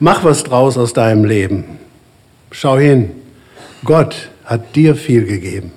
Mach 0.00 0.24
was 0.24 0.42
draus 0.42 0.76
aus 0.76 0.92
deinem 0.92 1.24
Leben. 1.24 1.78
Schau 2.50 2.78
hin. 2.78 3.12
Gott 3.84 4.28
hat 4.44 4.74
dir 4.74 4.96
viel 4.96 5.24
gegeben. 5.24 5.70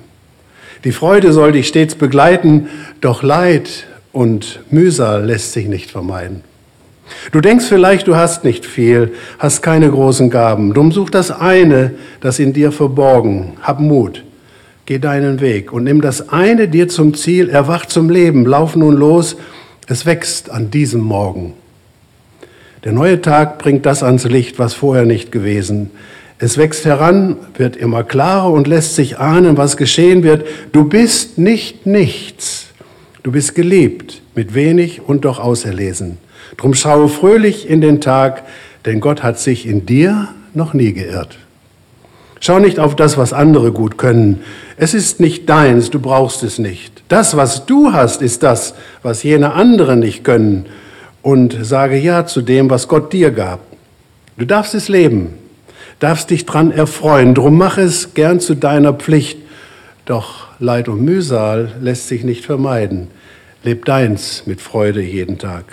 Die 0.86 0.92
Freude 0.92 1.34
soll 1.34 1.52
dich 1.52 1.68
stets 1.68 1.94
begleiten, 1.94 2.68
doch 3.00 3.22
Leid 3.22 3.86
und 4.18 4.62
Mühsal 4.72 5.26
lässt 5.26 5.54
sich 5.54 5.68
nicht 5.68 5.92
vermeiden. 5.92 6.42
Du 7.32 7.40
denkst 7.40 7.66
vielleicht, 7.66 8.08
du 8.08 8.16
hast 8.16 8.44
nicht 8.44 8.66
viel, 8.66 9.14
hast 9.38 9.62
keine 9.62 9.92
großen 9.92 10.32
Gaben. 10.32 10.74
Drum 10.74 10.92
such 10.92 11.12
das 11.12 11.30
eine, 11.30 11.92
das 12.20 12.40
in 12.40 12.52
dir 12.52 12.72
verborgen. 12.72 13.54
Hab 13.62 13.80
Mut, 13.80 14.24
geh 14.88 14.98
deinen 14.98 15.40
Weg 15.40 15.72
und 15.72 15.84
nimm 15.84 16.02
das 16.02 16.30
eine 16.30 16.68
dir 16.68 16.88
zum 16.88 17.14
Ziel, 17.14 17.48
erwach 17.50 17.86
zum 17.86 18.10
Leben, 18.10 18.44
lauf 18.48 18.76
nun 18.76 18.96
los, 18.96 19.38
es 19.86 20.08
wächst 20.08 20.50
an 20.50 20.72
diesem 20.72 21.02
Morgen. 21.02 21.54
Der 22.86 22.94
neue 22.94 23.22
Tag 23.22 23.60
bringt 23.60 23.86
das 23.86 24.02
ans 24.02 24.24
Licht, 24.24 24.58
was 24.58 24.74
vorher 24.74 25.06
nicht 25.06 25.32
gewesen. 25.32 25.92
Es 26.40 26.58
wächst 26.58 26.86
heran, 26.86 27.38
wird 27.56 27.76
immer 27.76 28.04
klarer 28.04 28.52
und 28.52 28.66
lässt 28.66 28.96
sich 28.96 29.20
ahnen, 29.20 29.58
was 29.58 29.78
geschehen 29.78 30.24
wird. 30.24 30.48
Du 30.72 30.86
bist 30.86 31.38
nicht 31.38 31.86
nichts. 31.86 32.57
Du 33.28 33.34
bist 33.34 33.56
geliebt, 33.56 34.22
mit 34.36 34.54
wenig 34.54 35.02
und 35.06 35.26
doch 35.26 35.38
auserlesen. 35.38 36.18
Drum 36.56 36.74
schaue 36.74 37.10
fröhlich 37.10 37.70
in 37.70 37.82
den 37.82 38.00
Tag, 38.00 38.44
denn 38.86 39.02
Gott 39.02 39.22
hat 39.22 39.38
sich 39.38 39.68
in 39.68 39.86
dir 39.86 40.30
noch 40.54 40.74
nie 40.74 40.94
geirrt. 40.94 41.38
Schau 42.40 42.60
nicht 42.60 42.80
auf 42.80 42.96
das, 42.96 43.18
was 43.18 43.34
andere 43.34 43.74
gut 43.74 43.98
können. 43.98 44.44
Es 44.78 44.94
ist 44.94 45.20
nicht 45.20 45.50
deins, 45.50 45.90
du 45.90 46.00
brauchst 46.00 46.42
es 46.42 46.58
nicht. 46.58 47.04
Das, 47.10 47.36
was 47.36 47.66
du 47.66 47.92
hast, 47.92 48.22
ist 48.22 48.44
das, 48.44 48.76
was 49.04 49.24
jene 49.24 49.52
anderen 49.52 50.00
nicht 50.00 50.24
können. 50.24 50.68
Und 51.22 51.58
sage 51.66 51.98
Ja 51.98 52.28
zu 52.28 52.42
dem, 52.42 52.70
was 52.70 52.88
Gott 52.88 53.12
dir 53.12 53.32
gab. 53.32 53.60
Du 54.38 54.46
darfst 54.46 54.74
es 54.74 54.88
leben, 54.88 55.34
darfst 56.00 56.30
dich 56.30 56.46
dran 56.46 56.72
erfreuen. 56.72 57.36
Drum 57.36 57.58
mach 57.58 57.78
es 57.78 58.14
gern 58.14 58.40
zu 58.40 58.56
deiner 58.56 58.94
Pflicht. 58.94 59.38
Doch 60.06 60.48
Leid 60.60 60.88
und 60.88 61.04
Mühsal 61.04 61.74
lässt 61.82 62.08
sich 62.08 62.24
nicht 62.24 62.46
vermeiden. 62.46 63.10
Leb 63.64 63.86
deins 63.86 64.44
mit 64.46 64.62
Freude 64.62 65.02
jeden 65.02 65.38
Tag. 65.40 65.66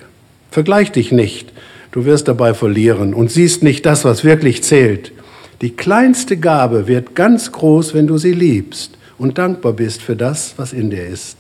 Vergleich 0.51 0.93
dich 0.93 1.13
nicht, 1.13 1.53
du 1.93 2.05
wirst 2.05 2.29
dabei 2.29 2.55
verlieren 2.55 3.13
und 3.13 3.31
siehst 3.31 3.63
nicht 3.63 3.85
das, 3.87 4.05
was 4.05 4.25
wirklich 4.25 4.63
zählt. 4.63 5.13
Die 5.61 5.71
kleinste 5.71 6.37
Gabe 6.37 6.89
wird 6.89 7.15
ganz 7.15 7.53
groß, 7.53 7.95
wenn 7.95 8.07
du 8.07 8.19
sie 8.19 8.33
liebst 8.33 8.97
und 9.19 9.39
dankbar 9.39 9.73
bist 9.73 10.03
für 10.03 10.17
das, 10.17 10.55
was 10.57 10.73
in 10.73 10.91
dir 10.91 11.07
ist. 11.07 11.39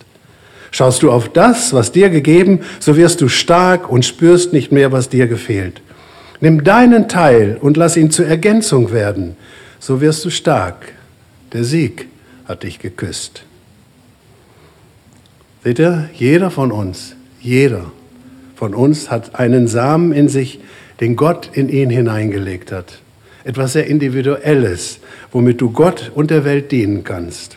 Schaust 0.70 1.02
du 1.02 1.10
auf 1.10 1.28
das, 1.32 1.72
was 1.72 1.92
dir 1.92 2.10
gegeben, 2.10 2.60
so 2.80 2.96
wirst 2.96 3.20
du 3.20 3.28
stark 3.28 3.88
und 3.88 4.04
spürst 4.04 4.52
nicht 4.52 4.72
mehr, 4.72 4.92
was 4.92 5.08
dir 5.08 5.28
gefehlt. 5.28 5.80
Nimm 6.40 6.64
deinen 6.64 7.08
Teil 7.08 7.56
und 7.60 7.76
lass 7.76 7.96
ihn 7.96 8.10
zur 8.10 8.26
Ergänzung 8.26 8.92
werden, 8.92 9.36
so 9.78 10.00
wirst 10.00 10.24
du 10.24 10.30
stark. 10.30 10.92
Der 11.52 11.64
Sieg 11.64 12.08
hat 12.46 12.64
dich 12.64 12.80
geküsst. 12.80 13.43
Seht 15.64 15.78
ihr, 15.78 16.10
jeder 16.12 16.50
von 16.50 16.70
uns, 16.70 17.16
jeder 17.40 17.86
von 18.54 18.74
uns 18.74 19.10
hat 19.10 19.34
einen 19.40 19.66
Samen 19.66 20.12
in 20.12 20.28
sich, 20.28 20.60
den 21.00 21.16
Gott 21.16 21.48
in 21.54 21.70
ihn 21.70 21.88
hineingelegt 21.88 22.70
hat. 22.70 23.00
Etwas 23.44 23.72
sehr 23.72 23.86
Individuelles, 23.86 24.98
womit 25.32 25.62
du 25.62 25.70
Gott 25.70 26.12
und 26.14 26.30
der 26.30 26.44
Welt 26.44 26.70
dienen 26.70 27.02
kannst. 27.02 27.56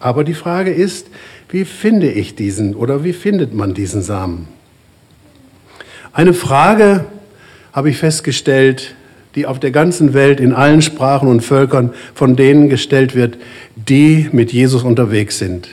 Aber 0.00 0.22
die 0.22 0.34
Frage 0.34 0.70
ist, 0.70 1.06
wie 1.48 1.64
finde 1.64 2.10
ich 2.10 2.34
diesen 2.34 2.74
oder 2.74 3.04
wie 3.04 3.14
findet 3.14 3.54
man 3.54 3.72
diesen 3.72 4.02
Samen? 4.02 4.46
Eine 6.12 6.34
Frage 6.34 7.06
habe 7.72 7.88
ich 7.88 7.96
festgestellt, 7.96 8.94
die 9.34 9.46
auf 9.46 9.58
der 9.58 9.70
ganzen 9.70 10.12
Welt 10.12 10.40
in 10.40 10.52
allen 10.52 10.82
Sprachen 10.82 11.28
und 11.28 11.40
Völkern 11.40 11.94
von 12.14 12.36
denen 12.36 12.68
gestellt 12.68 13.14
wird, 13.14 13.38
die 13.76 14.28
mit 14.30 14.52
Jesus 14.52 14.82
unterwegs 14.82 15.38
sind. 15.38 15.70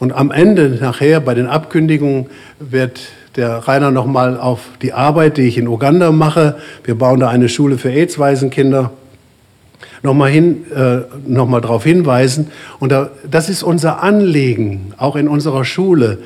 Und 0.00 0.12
am 0.14 0.30
Ende, 0.30 0.78
nachher 0.80 1.20
bei 1.20 1.34
den 1.34 1.46
Abkündigungen, 1.46 2.26
wird 2.58 3.00
der 3.36 3.58
Rainer 3.58 3.90
nochmal 3.90 4.40
auf 4.40 4.70
die 4.82 4.94
Arbeit, 4.94 5.36
die 5.36 5.42
ich 5.42 5.58
in 5.58 5.68
Uganda 5.68 6.10
mache, 6.10 6.56
wir 6.84 6.96
bauen 6.96 7.20
da 7.20 7.28
eine 7.28 7.48
Schule 7.48 7.78
für 7.78 7.90
AIDS-Waisenkinder, 7.90 8.90
nochmal 10.02 10.30
hin, 10.30 10.64
äh, 10.74 11.00
noch 11.26 11.48
darauf 11.60 11.84
hinweisen. 11.84 12.50
Und 12.80 12.92
da, 12.92 13.10
das 13.30 13.50
ist 13.50 13.62
unser 13.62 14.02
Anliegen, 14.02 14.94
auch 14.96 15.16
in 15.16 15.28
unserer 15.28 15.66
Schule, 15.66 16.18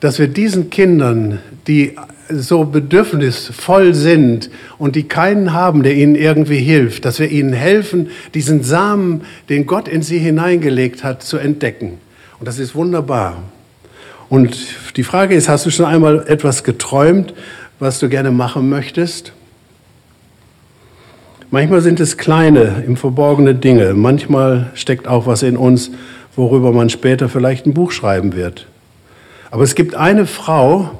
dass 0.00 0.18
wir 0.18 0.28
diesen 0.28 0.68
Kindern, 0.68 1.38
die 1.66 1.96
so 2.28 2.64
bedürfnisvoll 2.64 3.94
sind 3.94 4.50
und 4.78 4.96
die 4.96 5.04
keinen 5.04 5.54
haben, 5.54 5.82
der 5.82 5.94
ihnen 5.94 6.14
irgendwie 6.14 6.58
hilft, 6.58 7.06
dass 7.06 7.18
wir 7.18 7.30
ihnen 7.30 7.54
helfen, 7.54 8.10
diesen 8.34 8.62
Samen, 8.62 9.22
den 9.48 9.66
Gott 9.66 9.88
in 9.88 10.02
sie 10.02 10.18
hineingelegt 10.18 11.04
hat, 11.04 11.22
zu 11.22 11.38
entdecken. 11.38 12.03
Und 12.44 12.48
das 12.48 12.58
ist 12.58 12.74
wunderbar. 12.74 13.42
Und 14.28 14.54
die 14.98 15.02
Frage 15.02 15.34
ist, 15.34 15.48
hast 15.48 15.64
du 15.64 15.70
schon 15.70 15.86
einmal 15.86 16.26
etwas 16.28 16.62
geträumt, 16.62 17.32
was 17.78 18.00
du 18.00 18.10
gerne 18.10 18.32
machen 18.32 18.68
möchtest? 18.68 19.32
Manchmal 21.50 21.80
sind 21.80 22.00
es 22.00 22.18
kleine, 22.18 22.84
im 22.86 22.98
Verborgene 22.98 23.54
Dinge. 23.54 23.94
Manchmal 23.94 24.70
steckt 24.74 25.08
auch 25.08 25.26
was 25.26 25.42
in 25.42 25.56
uns, 25.56 25.90
worüber 26.36 26.70
man 26.70 26.90
später 26.90 27.30
vielleicht 27.30 27.64
ein 27.64 27.72
Buch 27.72 27.92
schreiben 27.92 28.36
wird. 28.36 28.66
Aber 29.50 29.62
es 29.62 29.74
gibt 29.74 29.94
eine 29.94 30.26
Frau, 30.26 30.90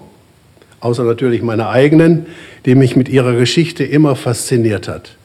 außer 0.80 1.04
natürlich 1.04 1.42
meiner 1.42 1.68
eigenen, 1.68 2.24
die 2.64 2.74
mich 2.74 2.96
mit 2.96 3.10
ihrer 3.10 3.34
Geschichte 3.34 3.84
immer 3.84 4.16
fasziniert 4.16 4.88
hat. 4.88 5.18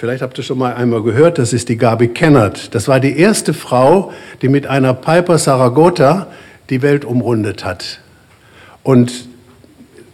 Vielleicht 0.00 0.22
habt 0.22 0.38
ihr 0.38 0.44
schon 0.44 0.56
mal 0.56 0.72
einmal 0.72 1.02
gehört, 1.02 1.36
das 1.36 1.52
ist 1.52 1.68
die 1.68 1.76
Gabi 1.76 2.08
Kennert. 2.08 2.74
Das 2.74 2.88
war 2.88 3.00
die 3.00 3.18
erste 3.18 3.52
Frau, 3.52 4.12
die 4.40 4.48
mit 4.48 4.66
einer 4.66 4.94
Piper 4.94 5.36
Saragota 5.36 6.28
die 6.70 6.80
Welt 6.80 7.04
umrundet 7.04 7.66
hat. 7.66 8.00
Und 8.82 9.12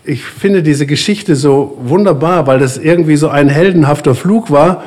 ich 0.02 0.24
finde 0.24 0.64
diese 0.64 0.86
Geschichte 0.86 1.36
so 1.36 1.78
wunderbar, 1.80 2.48
weil 2.48 2.58
das 2.58 2.78
irgendwie 2.78 3.14
so 3.14 3.28
ein 3.28 3.48
heldenhafter 3.48 4.16
Flug 4.16 4.50
war. 4.50 4.82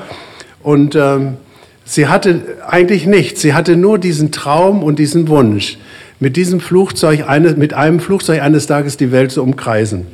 Und 0.64 0.96
ähm, 0.96 1.38
sie 1.86 2.10
hatte 2.10 2.42
eigentlich 2.68 3.06
nichts. 3.06 3.40
Sie 3.42 3.54
hatte 3.54 3.78
nur 3.78 4.00
diesen 4.00 4.34
Traum 4.34 4.84
und 4.84 5.00
diesen 5.00 5.30
Wunsch, 5.30 5.78
mit 6.20 6.36
diesem 6.36 6.60
Flugzeug, 6.60 7.24
eine, 7.26 7.54
mit 7.54 7.74
einem 7.74 8.02
Flugzeug 8.02 8.42
eines 8.42 8.68
Tages 8.68 8.98
die 8.98 9.14
Welt 9.14 9.32
zu 9.32 9.44
umkreisen. 9.44 10.08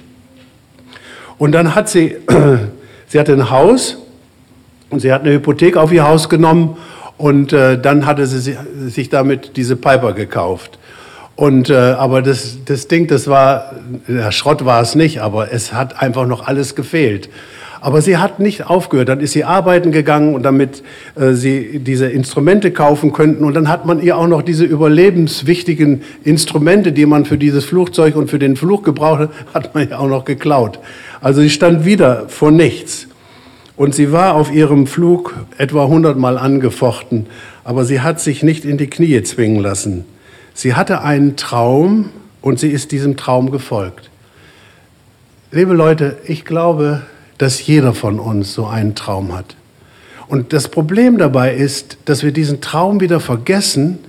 Und 1.40 1.54
dann 1.54 1.74
hat 1.74 1.90
sie, 1.90 2.18
sie 3.08 3.20
hatte 3.20 3.34
ein 3.34 3.50
Haus 3.50 3.98
und 4.96 5.02
sie 5.02 5.12
hat 5.12 5.22
eine 5.22 5.34
Hypothek 5.34 5.76
auf 5.76 5.92
ihr 5.92 6.08
Haus 6.08 6.30
genommen 6.30 6.78
und 7.18 7.52
äh, 7.52 7.78
dann 7.80 8.06
hatte 8.06 8.26
sie 8.28 8.58
sich 8.88 9.10
damit 9.10 9.58
diese 9.58 9.76
Piper 9.76 10.14
gekauft. 10.14 10.80
Und, 11.36 11.70
äh, 11.70 11.74
aber 11.76 12.22
das, 12.22 12.60
das 12.64 12.88
Ding, 12.88 13.08
das 13.08 13.28
war, 13.28 13.74
der 14.08 14.32
Schrott 14.32 14.64
war 14.64 14.82
es 14.82 14.96
nicht, 14.96 15.20
aber 15.20 15.52
es 15.52 15.74
hat 15.74 16.02
einfach 16.02 16.26
noch 16.26 16.48
alles 16.48 16.76
gefehlt. 16.76 17.30
Aber 17.82 18.02
sie 18.02 18.18
hat 18.18 18.40
nicht 18.40 18.68
aufgehört. 18.68 19.10
Dann 19.10 19.20
ist 19.20 19.34
sie 19.34 19.44
arbeiten 19.44 19.92
gegangen 19.92 20.34
und 20.34 20.44
damit 20.44 20.82
äh, 21.16 21.34
sie 21.34 21.80
diese 21.80 22.08
Instrumente 22.08 22.72
kaufen 22.72 23.12
könnten. 23.12 23.44
Und 23.44 23.54
dann 23.54 23.68
hat 23.68 23.86
man 23.86 24.02
ihr 24.02 24.18
auch 24.18 24.28
noch 24.28 24.42
diese 24.44 24.64
überlebenswichtigen 24.64 26.04
Instrumente, 26.24 26.94
die 26.94 27.06
man 27.06 27.26
für 27.26 27.38
dieses 27.38 27.66
Flugzeug 27.66 28.16
und 28.16 28.30
für 28.32 28.40
den 28.40 28.56
Flug 28.56 28.86
gebraucht 28.86 29.20
hat, 29.20 29.30
hat 29.54 29.76
man 29.76 29.90
ihr 29.90 30.00
auch 30.00 30.08
noch 30.08 30.24
geklaut. 30.24 30.80
Also 31.20 31.42
sie 31.42 31.50
stand 31.50 31.84
wieder 31.84 32.30
vor 32.30 32.50
nichts. 32.50 33.08
Und 33.76 33.94
sie 33.94 34.12
war 34.12 34.36
auf 34.36 34.54
ihrem 34.54 34.88
Flug 34.88 35.36
etwa 35.58 35.84
100 35.84 36.18
Mal 36.18 36.38
angefochten, 36.38 37.28
aber 37.64 37.84
sie 37.84 38.02
hat 38.02 38.22
sich 38.22 38.42
nicht 38.42 38.64
in 38.64 38.78
die 38.78 38.88
Knie 38.88 39.22
zwingen 39.24 39.62
lassen. 39.62 40.06
Sie 40.54 40.76
hatte 40.76 41.02
einen 41.02 41.36
Traum 41.36 42.10
und 42.42 42.60
sie 42.60 42.70
ist 42.70 42.92
diesem 42.92 43.18
Traum 43.18 43.52
gefolgt. 43.52 44.10
Liebe 45.52 45.74
Leute, 45.74 46.18
ich 46.26 46.46
glaube, 46.46 47.02
dass 47.38 47.66
jeder 47.66 47.94
von 47.94 48.20
uns 48.20 48.54
so 48.54 48.66
einen 48.66 48.96
Traum 48.96 49.36
hat. 49.36 49.56
Und 50.28 50.54
das 50.54 50.70
Problem 50.70 51.18
dabei 51.18 51.54
ist, 51.54 51.98
dass 52.06 52.24
wir 52.24 52.32
diesen 52.32 52.62
Traum 52.62 53.00
wieder 53.02 53.20
vergessen, 53.20 54.00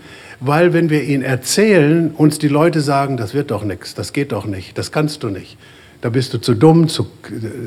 weil 0.41 0.73
wenn 0.73 0.91
wir 0.91 1.03
ihn 1.03 1.23
erzählen, 1.23 2.11
uns 2.17 2.39
die 2.39 2.49
Leute 2.49 2.81
sagen, 2.81 3.17
das 3.17 3.35
wird 3.35 3.51
doch 3.51 3.65
nichts, 3.65 3.95
das 3.95 4.13
geht 4.13 4.33
doch 4.33 4.47
nicht, 4.47 4.79
das 4.79 4.93
kannst 4.93 5.23
du 5.23 5.29
nicht, 5.29 5.57
da 6.07 6.11
bist 6.11 6.33
du 6.33 6.39
zu 6.39 6.55
dumm, 6.55 6.87
zu, 6.87 7.09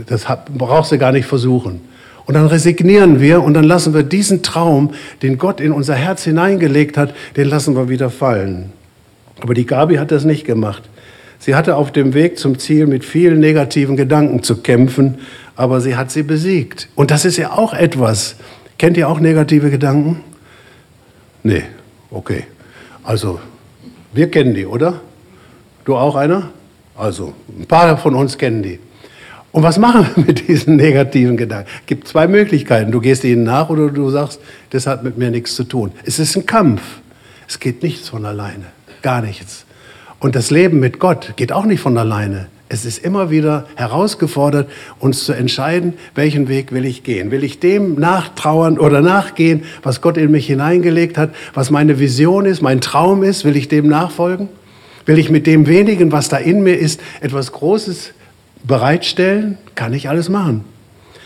das 0.08 0.26
brauchst 0.58 0.94
du 0.94 0.98
gar 0.98 1.12
nicht 1.12 1.26
versuchen. 1.26 1.82
Und 2.26 2.36
dann 2.36 2.48
resignieren 2.48 3.20
wir 3.20 3.44
und 3.44 3.54
dann 3.54 3.66
lassen 3.66 3.94
wir 3.94 4.04
diesen 4.04 4.44
Traum, 4.44 4.94
den 5.22 5.38
Gott 5.38 5.60
in 5.60 5.74
unser 5.74 5.96
Herz 5.96 6.24
hineingelegt 6.24 6.96
hat, 6.96 7.14
den 7.36 7.50
lassen 7.50 7.76
wir 7.76 7.90
wieder 7.90 8.10
fallen. 8.10 8.72
Aber 9.42 9.54
die 9.54 9.66
Gabi 9.66 9.96
hat 9.96 10.12
das 10.12 10.24
nicht 10.24 10.46
gemacht. 10.46 10.84
Sie 11.38 11.54
hatte 11.54 11.76
auf 11.76 11.92
dem 11.92 12.14
Weg 12.14 12.40
zum 12.40 12.58
Ziel 12.60 12.88
mit 12.88 13.04
vielen 13.04 13.42
negativen 13.42 13.98
Gedanken 13.98 14.42
zu 14.42 14.62
kämpfen, 14.62 15.18
aber 15.58 15.82
sie 15.82 15.98
hat 15.98 16.10
sie 16.10 16.24
besiegt. 16.24 16.88
Und 16.96 17.12
das 17.12 17.26
ist 17.26 17.36
ja 17.36 17.52
auch 17.52 17.74
etwas. 17.74 18.38
Kennt 18.78 18.96
ihr 18.96 19.10
auch 19.10 19.20
negative 19.20 19.70
Gedanken? 19.70 20.24
Nee, 21.44 21.64
okay. 22.10 22.46
Also, 23.04 23.42
wir 24.14 24.32
kennen 24.32 24.54
die, 24.54 24.66
oder? 24.66 25.02
Du 25.84 25.98
auch 25.98 26.16
einer? 26.16 26.52
Also, 27.00 27.34
ein 27.58 27.66
paar 27.66 27.98
von 27.98 28.14
uns 28.14 28.38
kennen 28.38 28.62
die. 28.62 28.78
Und 29.54 29.64
was 29.64 29.80
machen 29.80 30.06
wir 30.16 30.24
mit 30.28 30.48
diesen 30.50 30.76
negativen 30.76 31.38
Gedanken? 31.38 31.70
Es 31.80 31.86
gibt 31.86 32.08
zwei 32.10 32.28
Möglichkeiten. 32.28 32.92
Du 32.92 33.00
gehst 33.00 33.24
ihnen 33.24 33.44
nach 33.44 33.70
oder 33.70 33.90
du 33.90 34.10
sagst, 34.10 34.42
das 34.72 34.86
hat 34.86 35.02
mit 35.02 35.18
mir 35.18 35.32
nichts 35.32 35.56
zu 35.56 35.64
tun. 35.64 35.94
Es 36.04 36.20
ist 36.20 36.36
ein 36.36 36.46
Kampf. 36.46 36.82
Es 37.48 37.58
geht 37.58 37.82
nichts 37.84 38.10
von 38.10 38.26
alleine. 38.26 38.66
Gar 39.02 39.22
nichts. 39.22 39.66
Und 40.20 40.36
das 40.36 40.52
Leben 40.52 40.82
mit 40.82 41.00
Gott 41.00 41.34
geht 41.38 41.54
auch 41.54 41.64
nicht 41.66 41.80
von 41.80 41.98
alleine. 41.98 42.48
Es 42.68 42.84
ist 42.84 43.00
immer 43.00 43.32
wieder 43.32 43.66
herausgefordert, 43.76 44.70
uns 45.00 45.24
zu 45.24 45.32
entscheiden, 45.32 45.94
welchen 46.16 46.50
Weg 46.50 46.74
will 46.74 46.86
ich 46.86 47.04
gehen. 47.04 47.32
Will 47.32 47.46
ich 47.46 47.60
dem 47.62 47.96
nachtrauern 47.96 48.78
oder 48.78 49.02
nachgehen, 49.02 49.64
was 49.84 50.02
Gott 50.02 50.18
in 50.18 50.32
mich 50.32 50.48
hineingelegt 50.48 51.18
hat, 51.18 51.34
was 51.54 51.72
meine 51.72 51.98
Vision 51.98 52.46
ist, 52.46 52.62
mein 52.62 52.82
Traum 52.82 53.24
ist? 53.24 53.46
Will 53.46 53.56
ich 53.56 53.70
dem 53.70 53.88
nachfolgen? 53.88 54.50
Will 55.10 55.18
ich 55.18 55.32
mit 55.32 55.48
dem 55.48 55.66
wenigen, 55.66 56.12
was 56.12 56.30
da 56.30 56.38
in 56.38 56.62
mir 56.62 56.78
ist, 56.78 57.02
etwas 57.20 57.52
Großes 57.52 58.12
bereitstellen? 58.64 59.58
Kann 59.74 59.92
ich 59.96 60.08
alles 60.08 60.30
machen. 60.30 60.66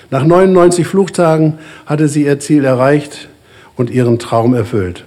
Nach 0.09 0.23
99 0.23 0.87
Flugtagen 0.87 1.59
hatte 1.85 2.07
sie 2.07 2.23
ihr 2.23 2.39
Ziel 2.39 2.63
erreicht 2.63 3.27
und 3.75 3.89
ihren 3.89 4.19
Traum 4.19 4.53
erfüllt. 4.53 5.03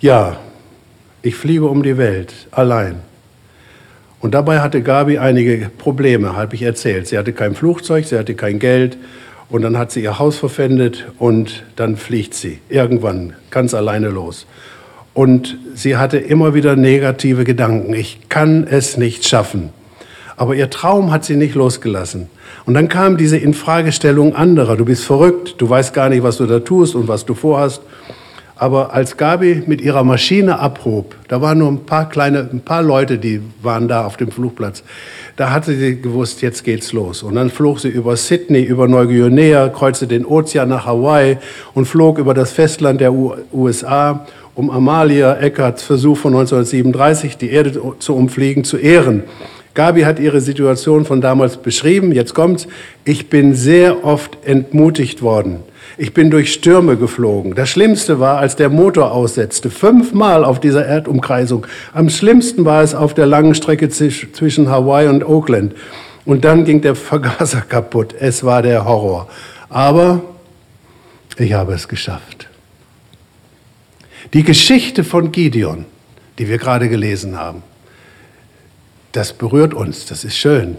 Ja, 0.00 0.38
ich 1.22 1.36
fliege 1.36 1.66
um 1.66 1.84
die 1.84 1.96
Welt 1.96 2.34
allein. 2.50 2.96
Und 4.18 4.34
dabei 4.34 4.58
hatte 4.58 4.82
Gabi 4.82 5.18
einige 5.18 5.70
Probleme, 5.78 6.34
habe 6.36 6.56
ich 6.56 6.62
erzählt. 6.62 7.06
Sie 7.06 7.16
hatte 7.16 7.32
kein 7.32 7.54
Flugzeug, 7.54 8.04
sie 8.06 8.18
hatte 8.18 8.34
kein 8.34 8.58
Geld 8.58 8.98
und 9.48 9.62
dann 9.62 9.78
hat 9.78 9.92
sie 9.92 10.02
ihr 10.02 10.18
Haus 10.18 10.38
verpfändet 10.38 11.06
und 11.20 11.62
dann 11.76 11.96
fliegt 11.96 12.34
sie 12.34 12.58
irgendwann 12.68 13.34
ganz 13.52 13.74
alleine 13.74 14.08
los. 14.08 14.44
Und 15.16 15.56
sie 15.74 15.96
hatte 15.96 16.18
immer 16.18 16.52
wieder 16.52 16.76
negative 16.76 17.44
Gedanken. 17.44 17.94
Ich 17.94 18.28
kann 18.28 18.66
es 18.70 18.98
nicht 18.98 19.26
schaffen. 19.26 19.70
Aber 20.36 20.54
ihr 20.54 20.68
Traum 20.68 21.10
hat 21.10 21.24
sie 21.24 21.36
nicht 21.36 21.54
losgelassen. 21.54 22.28
Und 22.66 22.74
dann 22.74 22.90
kam 22.90 23.16
diese 23.16 23.38
Infragestellung 23.38 24.36
anderer. 24.36 24.76
Du 24.76 24.84
bist 24.84 25.06
verrückt, 25.06 25.54
du 25.56 25.70
weißt 25.70 25.94
gar 25.94 26.10
nicht, 26.10 26.22
was 26.22 26.36
du 26.36 26.44
da 26.44 26.60
tust 26.60 26.94
und 26.94 27.08
was 27.08 27.24
du 27.24 27.32
vorhast. 27.32 27.80
Aber 28.56 28.92
als 28.92 29.16
Gabi 29.16 29.62
mit 29.66 29.80
ihrer 29.80 30.04
Maschine 30.04 30.58
abhob, 30.58 31.14
da 31.28 31.40
waren 31.40 31.58
nur 31.58 31.68
ein 31.68 31.86
paar 31.86 32.10
kleine, 32.10 32.48
ein 32.52 32.60
paar 32.60 32.82
Leute, 32.82 33.16
die 33.16 33.40
waren 33.62 33.88
da 33.88 34.04
auf 34.04 34.18
dem 34.18 34.30
Flugplatz. 34.30 34.82
Da 35.36 35.50
hatte 35.50 35.74
sie 35.74 36.00
gewusst, 36.00 36.42
jetzt 36.42 36.62
geht's 36.62 36.92
los. 36.92 37.22
Und 37.22 37.36
dann 37.36 37.48
flog 37.48 37.80
sie 37.80 37.88
über 37.88 38.16
Sydney, 38.16 38.62
über 38.62 38.86
Neuguinea, 38.86 39.70
kreuzte 39.70 40.06
den 40.06 40.26
Ozean 40.26 40.68
nach 40.68 40.84
Hawaii 40.84 41.38
und 41.72 41.86
flog 41.86 42.18
über 42.18 42.34
das 42.34 42.52
Festland 42.52 43.00
der 43.00 43.14
USA, 43.14 44.26
um 44.56 44.70
Amalia 44.70 45.38
Eckarts 45.38 45.82
Versuch 45.82 46.16
von 46.16 46.34
1937, 46.34 47.36
die 47.36 47.50
Erde 47.50 47.80
zu 47.98 48.16
umfliegen, 48.16 48.64
zu 48.64 48.78
ehren. 48.78 49.22
Gabi 49.74 50.02
hat 50.02 50.18
ihre 50.18 50.40
Situation 50.40 51.04
von 51.04 51.20
damals 51.20 51.58
beschrieben. 51.58 52.10
Jetzt 52.10 52.34
kommt's. 52.34 52.66
Ich 53.04 53.28
bin 53.28 53.54
sehr 53.54 54.04
oft 54.04 54.38
entmutigt 54.46 55.20
worden. 55.20 55.58
Ich 55.98 56.14
bin 56.14 56.30
durch 56.30 56.54
Stürme 56.54 56.96
geflogen. 56.96 57.54
Das 57.54 57.68
Schlimmste 57.68 58.18
war, 58.18 58.38
als 58.38 58.56
der 58.56 58.70
Motor 58.70 59.12
aussetzte. 59.12 59.68
Fünfmal 59.68 60.44
auf 60.44 60.58
dieser 60.58 60.86
Erdumkreisung. 60.86 61.66
Am 61.92 62.08
schlimmsten 62.08 62.64
war 62.64 62.82
es 62.82 62.94
auf 62.94 63.12
der 63.12 63.26
langen 63.26 63.54
Strecke 63.54 63.90
zwischen 63.90 64.70
Hawaii 64.70 65.08
und 65.08 65.22
Oakland. 65.22 65.74
Und 66.24 66.46
dann 66.46 66.64
ging 66.64 66.80
der 66.80 66.94
Vergaser 66.94 67.60
kaputt. 67.68 68.14
Es 68.18 68.42
war 68.42 68.62
der 68.62 68.86
Horror. 68.86 69.28
Aber 69.68 70.22
ich 71.36 71.52
habe 71.52 71.74
es 71.74 71.86
geschafft. 71.86 72.35
Die 74.36 74.44
Geschichte 74.44 75.02
von 75.02 75.32
Gideon, 75.32 75.86
die 76.38 76.46
wir 76.46 76.58
gerade 76.58 76.90
gelesen 76.90 77.38
haben, 77.38 77.62
das 79.12 79.32
berührt 79.32 79.72
uns, 79.72 80.04
das 80.04 80.24
ist 80.24 80.36
schön. 80.36 80.76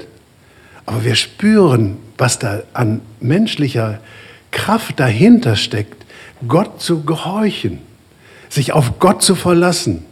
Aber 0.85 1.03
wir 1.03 1.15
spüren, 1.15 1.97
was 2.19 2.37
da 2.37 2.61
an 2.73 3.01
menschlicher 3.19 3.99
Kraft 4.51 4.99
dahinter 4.99 5.55
steckt, 5.55 6.05
Gott 6.47 6.79
zu 6.83 7.01
gehorchen, 7.01 7.79
sich 8.47 8.73
auf 8.73 8.99
Gott 8.99 9.23
zu 9.23 9.33
verlassen, 9.33 10.05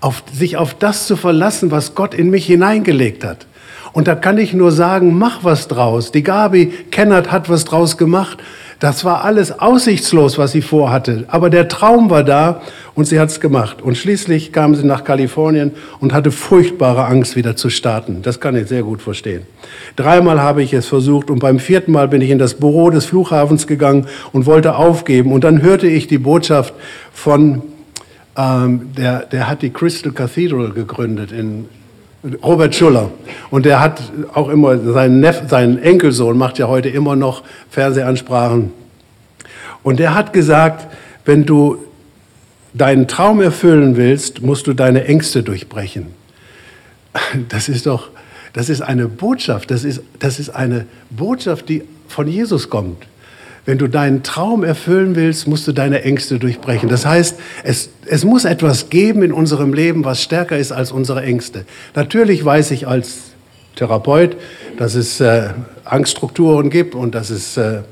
auf, 0.00 0.24
sich 0.32 0.56
auf 0.56 0.74
das 0.74 1.06
zu 1.06 1.14
verlassen, 1.14 1.70
was 1.70 1.94
Gott 1.94 2.14
in 2.14 2.30
mich 2.30 2.46
hineingelegt 2.46 3.22
hat. 3.22 3.46
Und 3.92 4.08
da 4.08 4.16
kann 4.16 4.38
ich 4.38 4.54
nur 4.54 4.72
sagen, 4.72 5.16
mach 5.16 5.44
was 5.44 5.68
draus. 5.68 6.10
Die 6.10 6.24
Gabi 6.24 6.72
Kennert 6.90 7.30
hat 7.30 7.48
was 7.48 7.64
draus 7.64 7.96
gemacht 7.96 8.38
das 8.80 9.04
war 9.04 9.24
alles 9.24 9.58
aussichtslos, 9.58 10.38
was 10.38 10.52
sie 10.52 10.62
vorhatte. 10.62 11.24
Aber 11.26 11.50
der 11.50 11.66
Traum 11.66 12.10
war 12.10 12.22
da 12.22 12.62
und 12.94 13.06
sie 13.06 13.18
hat 13.18 13.28
es 13.28 13.40
gemacht. 13.40 13.82
Und 13.82 13.96
schließlich 13.96 14.52
kam 14.52 14.76
sie 14.76 14.86
nach 14.86 15.02
Kalifornien 15.02 15.72
und 15.98 16.12
hatte 16.12 16.30
furchtbare 16.30 17.04
Angst, 17.06 17.34
wieder 17.34 17.56
zu 17.56 17.70
starten. 17.70 18.22
Das 18.22 18.38
kann 18.38 18.54
ich 18.54 18.68
sehr 18.68 18.84
gut 18.84 19.02
verstehen. 19.02 19.42
Dreimal 19.96 20.40
habe 20.40 20.62
ich 20.62 20.72
es 20.72 20.86
versucht 20.86 21.28
und 21.28 21.40
beim 21.40 21.58
vierten 21.58 21.90
Mal 21.90 22.06
bin 22.06 22.20
ich 22.20 22.30
in 22.30 22.38
das 22.38 22.54
Büro 22.54 22.90
des 22.90 23.06
Flughafens 23.06 23.66
gegangen 23.66 24.06
und 24.32 24.46
wollte 24.46 24.76
aufgeben. 24.76 25.32
Und 25.32 25.42
dann 25.42 25.60
hörte 25.60 25.88
ich 25.88 26.06
die 26.06 26.18
Botschaft 26.18 26.72
von, 27.12 27.62
ähm, 28.36 28.90
der, 28.96 29.26
der 29.26 29.48
hat 29.48 29.62
die 29.62 29.70
Crystal 29.70 30.12
Cathedral 30.12 30.70
gegründet 30.70 31.32
in 31.32 31.66
Robert 32.42 32.74
Schuller. 32.74 33.10
Und 33.50 33.64
der 33.64 33.80
hat 33.80 34.02
auch 34.34 34.48
immer, 34.48 34.78
sein, 34.78 35.20
Neff, 35.20 35.42
sein 35.48 35.78
Enkelsohn 35.78 36.36
macht 36.36 36.58
ja 36.58 36.68
heute 36.68 36.88
immer 36.88 37.16
noch 37.16 37.42
Fernsehansprachen. 37.70 38.72
Und 39.82 40.00
der 40.00 40.14
hat 40.14 40.32
gesagt, 40.32 40.92
wenn 41.24 41.44
du 41.44 41.78
deinen 42.74 43.06
Traum 43.08 43.40
erfüllen 43.40 43.96
willst, 43.96 44.42
musst 44.42 44.66
du 44.66 44.74
deine 44.74 45.04
Ängste 45.04 45.42
durchbrechen. 45.42 46.06
Das 47.48 47.68
ist 47.68 47.86
doch, 47.86 48.10
das 48.52 48.68
ist 48.68 48.80
eine 48.80 49.08
Botschaft, 49.08 49.70
das 49.70 49.82
ist, 49.84 50.02
das 50.18 50.38
ist 50.38 50.50
eine 50.50 50.86
Botschaft, 51.10 51.68
die 51.68 51.82
von 52.06 52.28
Jesus 52.28 52.70
kommt. 52.70 53.06
Wenn 53.68 53.76
du 53.76 53.86
deinen 53.86 54.22
Traum 54.22 54.64
erfüllen 54.64 55.14
willst, 55.14 55.46
musst 55.46 55.68
du 55.68 55.72
deine 55.72 56.02
Ängste 56.02 56.38
durchbrechen. 56.38 56.88
Das 56.88 57.04
heißt, 57.04 57.38
es, 57.64 57.90
es 58.06 58.24
muss 58.24 58.46
etwas 58.46 58.88
geben 58.88 59.22
in 59.22 59.30
unserem 59.30 59.74
Leben, 59.74 60.06
was 60.06 60.22
stärker 60.22 60.56
ist 60.56 60.72
als 60.72 60.90
unsere 60.90 61.22
Ängste. 61.22 61.66
Natürlich 61.94 62.42
weiß 62.42 62.70
ich 62.70 62.88
als 62.88 63.18
Therapeut, 63.76 64.38
dass 64.78 64.94
es 64.94 65.20
äh, 65.20 65.50
Angststrukturen 65.84 66.70
gibt 66.70 66.94
und 66.94 67.14
dass 67.14 67.28
es 67.28 67.58
äh, 67.58 67.80
äh, 67.80 67.82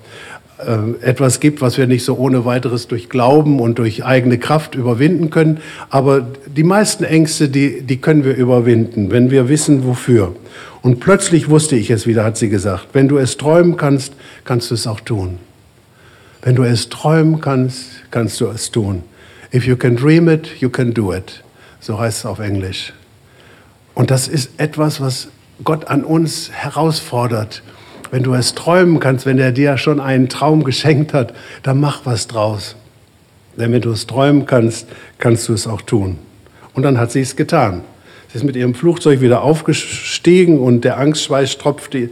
etwas 1.02 1.40
gibt, 1.40 1.60
was 1.60 1.76
wir 1.76 1.86
nicht 1.86 2.06
so 2.06 2.16
ohne 2.16 2.46
weiteres 2.46 2.88
durch 2.88 3.10
Glauben 3.10 3.60
und 3.60 3.78
durch 3.78 4.02
eigene 4.02 4.38
Kraft 4.38 4.76
überwinden 4.76 5.28
können. 5.28 5.60
Aber 5.90 6.26
die 6.46 6.64
meisten 6.64 7.04
Ängste, 7.04 7.50
die, 7.50 7.82
die 7.82 7.98
können 7.98 8.24
wir 8.24 8.34
überwinden, 8.34 9.10
wenn 9.10 9.30
wir 9.30 9.50
wissen, 9.50 9.84
wofür. 9.84 10.34
Und 10.80 11.00
plötzlich 11.00 11.50
wusste 11.50 11.76
ich 11.76 11.90
es 11.90 12.06
wieder, 12.06 12.24
hat 12.24 12.38
sie 12.38 12.48
gesagt. 12.48 12.86
Wenn 12.94 13.08
du 13.08 13.18
es 13.18 13.36
träumen 13.36 13.76
kannst, 13.76 14.14
kannst 14.46 14.70
du 14.70 14.74
es 14.74 14.86
auch 14.86 15.00
tun. 15.00 15.38
Wenn 16.46 16.54
du 16.54 16.62
es 16.62 16.90
träumen 16.90 17.40
kannst, 17.40 17.87
kannst 18.12 18.40
du 18.40 18.46
es 18.46 18.70
tun. 18.70 19.02
If 19.52 19.66
you 19.66 19.74
can 19.74 19.96
dream 19.96 20.28
it, 20.28 20.46
you 20.61 20.70
can 20.70 20.94
do 20.94 21.12
it. 21.12 21.42
So 21.80 21.98
heißt 21.98 22.18
es 22.18 22.24
auf 22.24 22.38
Englisch. 22.38 22.92
Und 23.94 24.12
das 24.12 24.28
ist 24.28 24.50
etwas, 24.56 25.00
was 25.00 25.26
Gott 25.64 25.88
an 25.88 26.04
uns 26.04 26.52
herausfordert. 26.52 27.64
Wenn 28.12 28.22
du 28.22 28.32
es 28.32 28.54
träumen 28.54 29.00
kannst, 29.00 29.26
wenn 29.26 29.40
er 29.40 29.50
dir 29.50 29.76
schon 29.76 29.98
einen 29.98 30.28
Traum 30.28 30.62
geschenkt 30.62 31.14
hat, 31.14 31.35
dann 31.64 31.80
mach 31.80 32.06
was 32.06 32.28
draus. 32.28 32.76
Denn 33.56 33.72
wenn 33.72 33.82
du 33.82 33.90
es 33.90 34.06
träumen 34.06 34.46
kannst, 34.46 34.87
kannst 35.18 35.48
du 35.48 35.52
es 35.52 35.66
auch 35.66 35.82
tun. 35.82 36.16
Und 36.74 36.85
dann 36.85 36.96
hat 36.96 37.11
sie 37.11 37.22
es 37.22 37.35
getan. 37.35 37.82
Sie 38.28 38.38
ist 38.38 38.44
mit 38.44 38.56
ihrem 38.56 38.74
Flugzeug 38.74 39.20
wieder 39.20 39.42
aufgestiegen 39.42 40.58
und 40.58 40.84
der 40.84 40.98
Angstschweiß 40.98 41.58
tropfte 41.58 42.10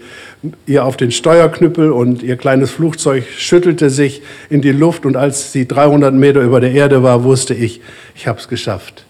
ihr 0.66 0.84
auf 0.84 0.96
den 0.96 1.10
Steuerknüppel 1.10 1.90
und 1.90 2.22
ihr 2.22 2.36
kleines 2.36 2.70
Flugzeug 2.70 3.24
schüttelte 3.36 3.90
sich 3.90 4.22
in 4.48 4.60
die 4.60 4.72
Luft 4.72 5.06
und 5.06 5.16
als 5.16 5.52
sie 5.52 5.66
300 5.66 6.14
Meter 6.14 6.40
über 6.40 6.60
der 6.60 6.72
Erde 6.72 7.02
war, 7.02 7.24
wusste 7.24 7.54
ich, 7.54 7.80
ich 8.14 8.26
habe 8.28 8.38
es 8.38 8.48
geschafft. 8.48 9.04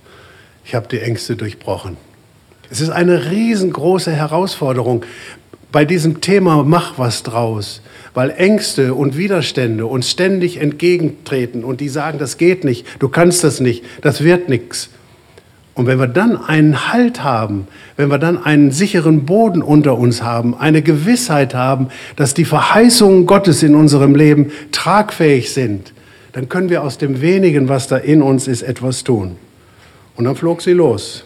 Ich 0.65 0.75
habe 0.75 0.89
die 0.89 1.01
Ängste 1.01 1.37
durchbrochen. 1.37 1.99
Es 2.71 2.81
ist 2.81 2.91
eine 2.91 3.31
riesengroße 3.31 4.11
Herausforderung 4.11 5.05
bei 5.71 5.85
diesem 5.85 6.21
Thema 6.21 6.63
Mach 6.63 6.99
was 6.99 7.23
draus, 7.23 7.83
weil 8.15 8.31
Ängste 8.31 8.95
und 8.95 9.19
Widerstände 9.19 9.87
uns 9.87 10.11
ständig 10.11 10.61
entgegentreten 10.61 11.65
und 11.65 11.81
die 11.81 11.89
sagen, 11.89 12.19
das 12.19 12.39
geht 12.39 12.65
nicht, 12.65 12.87
du 13.01 13.09
kannst 13.09 13.45
das 13.45 13.61
nicht, 13.61 13.85
das 14.01 14.25
wird 14.25 14.49
nichts. 14.49 14.89
Und 15.75 15.87
wenn 15.87 15.99
wir 15.99 16.07
dann 16.07 16.37
einen 16.37 16.93
Halt 16.93 17.25
haben, 17.25 17.67
wenn 17.97 18.09
wir 18.09 18.19
dann 18.19 18.43
einen 18.43 18.71
sicheren 18.71 19.25
Boden 19.25 19.61
unter 19.61 19.99
uns 19.99 20.23
haben, 20.23 20.57
eine 20.57 20.83
Gewissheit 20.83 21.53
haben, 21.55 21.89
dass 22.15 22.33
die 22.33 22.45
Verheißungen 22.45 23.27
Gottes 23.27 23.63
in 23.65 23.75
unserem 23.75 24.15
Leben 24.15 24.53
tragfähig 24.71 25.53
sind, 25.53 25.93
dann 26.33 26.49
können 26.49 26.71
wir 26.71 26.83
aus 26.83 26.99
dem 26.99 27.21
wenigen, 27.21 27.69
was 27.69 27.89
da 27.89 27.97
in 27.97 28.23
uns 28.23 28.47
ist, 28.47 28.63
etwas 28.63 29.03
tun. 29.03 29.37
Und 30.17 30.25
dann 30.25 30.37
flog 30.37 30.63
sie 30.63 30.73
los. 30.73 31.25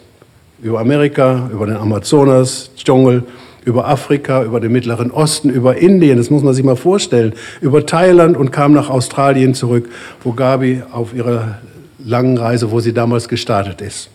Über 0.61 0.79
Amerika, 0.79 1.49
über 1.53 1.67
den 1.67 1.77
Amazonas, 1.77 2.71
Dschungel, 2.75 3.23
über 3.65 3.87
Afrika, 3.87 4.43
über 4.43 4.59
den 4.59 4.71
Mittleren 4.71 5.11
Osten, 5.11 5.49
über 5.49 5.77
Indien, 5.77 6.17
das 6.17 6.31
muss 6.31 6.41
man 6.41 6.55
sich 6.55 6.65
mal 6.65 6.75
vorstellen, 6.75 7.33
über 7.61 7.85
Thailand 7.85 8.35
und 8.35 8.51
kam 8.51 8.73
nach 8.73 8.89
Australien 8.89 9.53
zurück, 9.53 9.89
wo 10.23 10.33
Gabi 10.33 10.81
auf 10.91 11.13
ihrer 11.13 11.59
langen 12.03 12.37
Reise, 12.37 12.71
wo 12.71 12.79
sie 12.79 12.93
damals 12.93 13.29
gestartet 13.29 13.81
ist. 13.81 14.09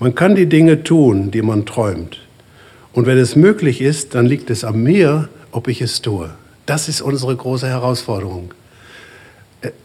Man 0.00 0.14
kann 0.14 0.34
die 0.34 0.46
Dinge 0.46 0.82
tun, 0.82 1.30
die 1.30 1.42
man 1.42 1.66
träumt. 1.66 2.20
Und 2.94 3.06
wenn 3.06 3.18
es 3.18 3.36
möglich 3.36 3.82
ist, 3.82 4.14
dann 4.14 4.24
liegt 4.24 4.48
es 4.48 4.64
an 4.64 4.82
mir, 4.82 5.28
ob 5.52 5.68
ich 5.68 5.82
es 5.82 6.00
tue. 6.00 6.30
Das 6.64 6.88
ist 6.88 7.02
unsere 7.02 7.36
große 7.36 7.68
Herausforderung. 7.68 8.54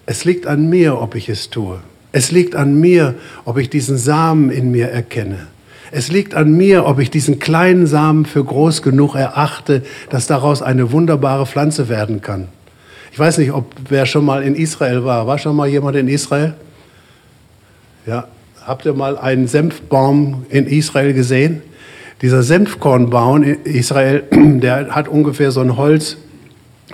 Es 0.06 0.24
liegt 0.24 0.48
an 0.48 0.70
mir, 0.70 1.02
ob 1.02 1.16
ich 1.16 1.28
es 1.28 1.50
tue. 1.50 1.80
Es 2.14 2.32
liegt 2.32 2.56
an 2.56 2.80
mir, 2.80 3.16
ob 3.44 3.58
ich 3.58 3.70
diesen 3.70 3.98
Samen 3.98 4.52
in 4.52 4.72
mir 4.72 4.88
erkenne. 4.88 5.48
Es 5.92 6.10
liegt 6.10 6.34
an 6.34 6.56
mir, 6.56 6.86
ob 6.86 7.00
ich 7.00 7.12
diesen 7.12 7.40
kleinen 7.40 7.86
Samen 7.86 8.26
für 8.26 8.44
groß 8.44 8.84
genug 8.84 9.16
erachte, 9.16 9.84
dass 10.10 10.28
daraus 10.28 10.62
eine 10.62 10.94
wunderbare 10.94 11.46
Pflanze 11.46 11.90
werden 11.90 12.22
kann. 12.22 12.48
Ich 13.12 13.20
weiß 13.20 13.38
nicht, 13.38 13.52
ob 13.52 13.66
wer 13.90 14.06
schon 14.06 14.24
mal 14.24 14.44
in 14.44 14.56
Israel 14.56 15.04
war. 15.04 15.28
War 15.28 15.38
schon 15.38 15.58
mal 15.58 15.68
jemand 15.68 15.98
in 15.98 16.08
Israel? 16.08 16.54
Ja, 18.06 18.30
habt 18.66 18.86
ihr 18.86 18.94
mal 18.94 19.18
einen 19.18 19.48
Senfbaum 19.48 20.46
in 20.50 20.66
Israel 20.66 21.14
gesehen? 21.14 21.62
Dieser 22.22 22.44
Senfkornbaum 22.44 23.44
in 23.44 23.64
Israel, 23.64 24.24
der 24.32 24.88
hat 24.90 25.08
ungefähr 25.08 25.52
so 25.52 25.62
ein 25.62 25.78
Holz 25.78 26.18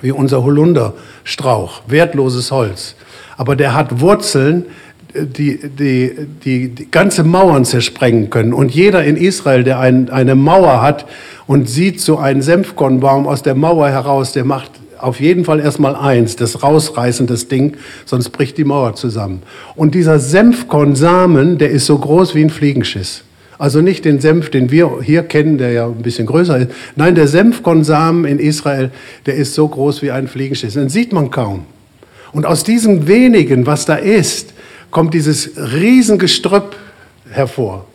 wie 0.02 0.12
unser 0.12 0.44
Holunderstrauch, 0.44 1.82
wertloses 1.88 2.52
Holz. 2.52 2.96
Aber 3.38 3.56
der 3.56 3.74
hat 3.74 4.02
Wurzeln, 4.02 4.66
die, 5.14 5.60
die, 5.70 6.28
die, 6.44 6.70
die 6.70 6.92
ganze 6.92 7.24
Mauern 7.24 7.66
zersprengen 7.66 8.30
können. 8.30 8.54
Und 8.54 8.72
jeder 8.72 9.04
in 9.04 9.18
Israel, 9.18 9.64
der 9.64 9.80
ein, 9.80 10.10
eine 10.10 10.36
Mauer 10.36 10.82
hat 10.82 11.06
und 11.48 11.70
sieht 11.70 12.00
so 12.00 12.18
einen 12.18 12.42
Senfkornbaum 12.42 13.28
aus 13.28 13.44
der 13.44 13.56
Mauer 13.56 13.90
heraus, 13.90 14.32
der 14.32 14.46
macht 14.46 14.72
auf 15.02 15.20
jeden 15.20 15.46
Fall 15.46 15.60
erstmal 15.60 15.96
eins, 15.96 16.36
das 16.36 16.64
Rausreißen 16.64 17.28
des 17.28 17.48
Ding, 17.48 17.78
sonst 18.06 18.30
bricht 18.30 18.58
die 18.58 18.64
Mauer 18.64 18.96
zusammen. 18.96 19.42
Und 19.76 19.96
dieser 19.96 20.20
Senfkornsamen, 20.20 21.58
der 21.58 21.72
ist 21.72 21.86
so 21.86 21.98
groß 21.98 22.36
wie 22.36 22.44
ein 22.44 22.50
Fliegenschiss. 22.50 23.24
Also 23.58 23.82
nicht 23.82 24.06
den 24.06 24.20
Senf, 24.20 24.50
den 24.50 24.72
wir 24.72 25.02
hier 25.04 25.22
kennen, 25.22 25.60
der 25.60 25.72
ja 25.72 25.86
ein 25.86 26.02
bisschen 26.02 26.26
größer 26.26 26.58
ist. 26.58 26.72
Nein, 26.96 27.14
der 27.14 27.28
Senfkornsamen 27.28 28.26
in 28.26 28.40
Israel, 28.40 28.90
der 29.28 29.36
ist 29.36 29.54
so 29.54 29.68
groß 29.68 30.02
wie 30.02 30.10
ein 30.10 30.28
Fliegenschiss. 30.28 30.74
Den 30.74 30.90
sieht 30.90 31.14
man 31.14 31.30
kaum. 31.30 31.66
Und 32.32 32.46
aus 32.46 32.64
diesem 32.64 33.08
wenigen, 33.08 33.68
was 33.68 33.86
da 33.86 33.96
ist, 33.96 34.54
kommt 34.90 35.14
dieses 35.14 35.52
Riesengestrüpp 35.58 36.76
hervor. 37.30 37.86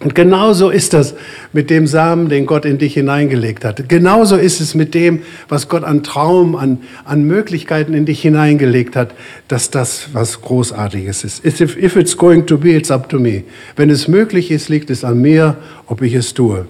Und 0.00 0.14
genauso 0.14 0.70
ist 0.70 0.92
das 0.92 1.14
mit 1.52 1.70
dem 1.70 1.86
Samen, 1.86 2.28
den 2.28 2.46
Gott 2.46 2.64
in 2.64 2.78
dich 2.78 2.94
hineingelegt 2.94 3.64
hat. 3.64 3.88
Genauso 3.88 4.36
ist 4.36 4.60
es 4.60 4.74
mit 4.74 4.92
dem, 4.92 5.22
was 5.48 5.68
Gott 5.68 5.84
an 5.84 6.02
Traum, 6.02 6.56
an, 6.56 6.78
an 7.04 7.24
Möglichkeiten 7.24 7.94
in 7.94 8.04
dich 8.04 8.20
hineingelegt 8.20 8.96
hat, 8.96 9.14
dass 9.48 9.70
das 9.70 10.08
was 10.12 10.42
Großartiges 10.42 11.24
ist. 11.24 11.44
If, 11.44 11.60
if 11.60 11.96
it's 11.96 12.16
going 12.16 12.44
to 12.46 12.58
be, 12.58 12.70
it's 12.70 12.90
up 12.90 13.08
to 13.08 13.18
me. 13.18 13.44
Wenn 13.76 13.88
es 13.88 14.08
möglich 14.08 14.50
ist, 14.50 14.68
liegt 14.68 14.90
es 14.90 15.04
an 15.04 15.22
mir, 15.22 15.56
ob 15.86 16.02
ich 16.02 16.14
es 16.14 16.34
tue. 16.34 16.66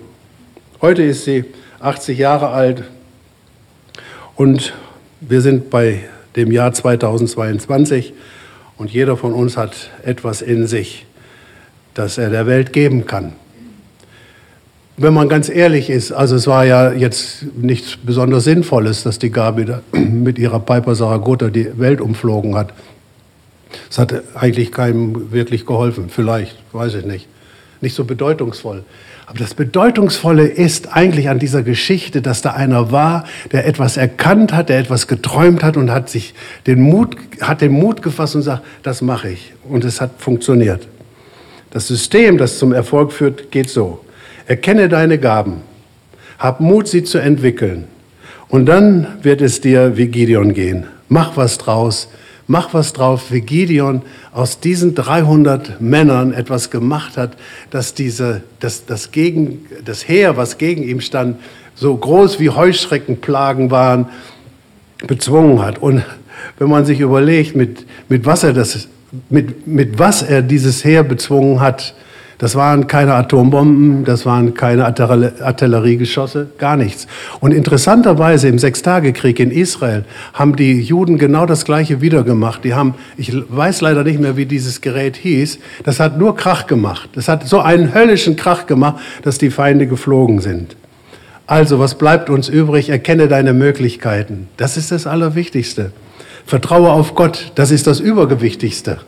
Heute 0.81 1.03
ist 1.03 1.25
sie 1.25 1.45
80 1.81 2.19
Jahre 2.19 2.51
alt 2.51 2.85
und 4.37 4.75
wir 5.21 5.41
sind 5.41 5.71
bei 5.71 6.01
dem 6.37 6.53
Jahr 6.53 6.73
2022 6.73 8.13
und 8.77 8.93
jeder 8.93 9.17
von 9.17 9.33
uns 9.33 9.57
hat 9.57 9.91
etwas 10.05 10.43
in 10.43 10.67
sich 10.67 11.07
das 11.95 12.19
er 12.19 12.31
der 12.31 12.47
Welt 12.47 12.73
geben 12.73 13.07
kann. 13.07 13.33
Wenn 14.97 15.13
man 15.13 15.29
ganz 15.29 15.49
ehrlich 15.49 15.91
ist, 15.91 16.13
also 16.13 16.37
es 16.37 16.47
war 16.47 16.65
ja 16.65 16.93
jetzt 16.93 17.47
nichts 17.57 17.97
besonders 17.97 18.45
Sinnvolles, 18.45 19.03
dass 19.03 19.19
die 19.19 19.31
Gabi 19.31 19.67
mit 19.93 20.39
ihrer 20.39 20.61
Piper 20.61 20.95
Saragota 20.95 21.49
die 21.49 21.79
Welt 21.79 22.01
umflogen 22.01 22.55
hat. 22.55 22.73
Es 23.91 23.99
hat 23.99 24.15
eigentlich 24.35 24.71
keinem 24.71 25.33
wirklich 25.33 25.67
geholfen, 25.67 26.11
vielleicht, 26.11 26.57
weiß 26.73 26.95
ich 26.95 27.07
nicht. 27.07 27.27
Nicht 27.81 27.97
so 27.97 28.05
bedeutungsvoll. 28.05 28.85
Aber 29.27 29.39
das 29.39 29.55
Bedeutungsvolle 29.55 30.47
ist 30.47 30.95
eigentlich 30.95 31.29
an 31.29 31.39
dieser 31.39 31.63
Geschichte, 31.63 32.23
dass 32.23 32.43
da 32.43 32.53
einer 32.53 32.93
war, 32.93 33.25
der 33.53 33.67
etwas 33.67 33.97
erkannt 33.97 34.53
hat, 34.53 34.69
der 34.69 34.79
etwas 34.79 35.09
geträumt 35.09 35.65
hat 35.65 35.77
und 35.77 35.91
hat 35.91 36.09
sich 36.09 36.35
den 36.67 36.81
Mut, 36.83 37.17
hat 37.41 37.63
den 37.63 37.73
Mut 37.73 38.03
gefasst 38.03 38.37
und 38.37 38.43
sagt, 38.43 38.63
das 38.83 39.03
mache 39.03 39.31
ich. 39.31 39.55
Und 39.69 39.85
es 39.85 40.01
hat 40.01 40.11
funktioniert. 40.19 40.87
Das 41.75 41.89
System, 41.89 42.39
das 42.39 42.61
zum 42.61 42.73
Erfolg 42.73 43.13
führt, 43.13 43.51
geht 43.51 43.69
so. 43.69 43.99
Erkenne 44.47 44.89
deine 44.89 45.19
Gaben, 45.19 45.63
hab 46.39 46.61
Mut, 46.61 46.87
sie 46.87 47.03
zu 47.03 47.19
entwickeln. 47.19 47.89
Und 48.49 48.67
dann 48.67 49.09
wird 49.23 49.41
es 49.41 49.61
dir 49.61 49.97
wie 49.97 50.07
Gideon 50.07 50.55
gehen. 50.55 50.87
Mach 51.09 51.37
was 51.37 51.59
draus. 51.59 52.09
Mach 52.47 52.75
was 52.75 52.93
drauf, 52.93 53.33
wie 53.33 53.41
Gideon 53.41 54.03
aus 54.33 54.61
diesen 54.61 54.95
300 54.95 55.81
Männern 55.81 56.33
etwas 56.33 56.71
gemacht 56.71 57.17
hat, 57.17 57.37
dass 57.71 57.95
diese, 57.95 58.43
das, 58.61 58.87
das, 58.87 59.11
gegen, 59.11 59.67
das 59.85 60.07
Heer, 60.07 60.37
was 60.37 60.59
gegen 60.59 60.85
ihm 60.85 61.01
stand, 61.01 61.39
so 61.75 61.97
groß 61.97 62.39
wie 62.39 62.51
Heuschreckenplagen 62.51 63.73
waren, 63.73 64.07
bezwungen 65.09 65.61
hat. 65.61 65.79
Und 65.79 66.05
wenn 66.59 66.69
man 66.69 66.85
sich 66.85 67.01
überlegt, 67.01 67.57
mit, 67.57 67.85
mit 68.09 68.27
was 68.27 68.45
er 68.45 68.53
das 68.53 68.89
mit, 69.31 69.67
mit 69.67 69.99
was 69.99 70.23
er 70.23 70.43
dieses 70.43 70.85
Heer 70.85 71.03
bezwungen 71.03 71.61
hat. 71.61 71.95
Das 72.39 72.57
waren 72.57 72.89
keine 72.89 73.15
Atombomben, 73.15 74.05
das 74.05 74.27
waren 74.27 74.55
keine 74.55 74.85
Artilleriegeschosse, 74.85 76.49
gar 76.59 76.77
nichts. 76.77 77.07
Und 77.41 77.53
interessanterweise 77.53 78.49
im 78.49 78.59
Sechstagekrieg 78.59 79.39
in 79.39 79.51
Israel 79.51 80.05
haben 80.33 80.57
die 80.57 80.81
Juden 80.81 81.17
genau 81.17 81.47
das 81.47 81.65
Gleiche 81.65 82.01
wieder 82.01 82.25
gemacht. 82.25 82.65
Die 82.65 82.75
haben, 82.75 82.95
ich 83.17 83.33
weiß 83.33 83.83
leider 83.83 84.03
nicht 84.03 84.21
mehr, 84.21 84.37
wie 84.37 84.47
dieses 84.47 84.81
Gerät 84.81 85.17
hieß, 85.17 85.61
das 85.85 86.01
hat 86.01 86.19
nur 86.19 86.37
Krach 86.37 86.67
gemacht. 86.67 87.09
Das 87.15 87.29
hat 87.29 87.47
so 87.47 87.61
einen 87.61 87.95
höllischen 87.95 88.35
Krach 88.37 88.67
gemacht, 88.67 88.97
dass 89.23 89.39
die 89.39 89.51
Feinde 89.51 89.87
geflogen 89.87 90.41
sind. 90.41 90.77
Also, 91.47 91.79
was 91.79 91.97
bleibt 91.97 92.31
uns 92.31 92.49
übrig? 92.49 92.89
Erkenne 92.89 93.29
deine 93.29 93.53
Möglichkeiten. 93.53 94.49
Das 94.57 94.77
ist 94.77 94.91
das 94.91 95.07
Allerwichtigste. 95.07 95.93
Vertraue 96.47 96.91
auf 96.93 97.15
Gott, 97.15 97.53
das 97.55 97.71
ist 97.71 97.87
das 97.87 98.01
Übergewichtigste. 98.01 99.01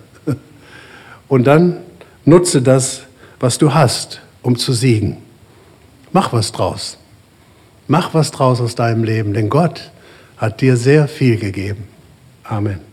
Und 1.29 1.47
dann 1.47 1.79
nutze 2.25 2.63
das, 2.63 3.03
was 3.41 3.59
du 3.59 3.75
hast, 3.75 4.21
um 4.43 4.57
zu 4.57 4.73
siegen. 4.73 5.19
Mach 6.13 6.33
was 6.33 6.53
draus. 6.53 6.99
Mach 7.89 8.15
was 8.15 8.31
draus 8.31 8.61
aus 8.61 8.75
deinem 8.75 9.05
Leben, 9.05 9.35
denn 9.35 9.49
Gott 9.49 9.91
hat 10.37 10.61
dir 10.61 10.77
sehr 10.77 11.09
viel 11.09 11.37
gegeben. 11.37 11.89
Amen. 12.45 12.86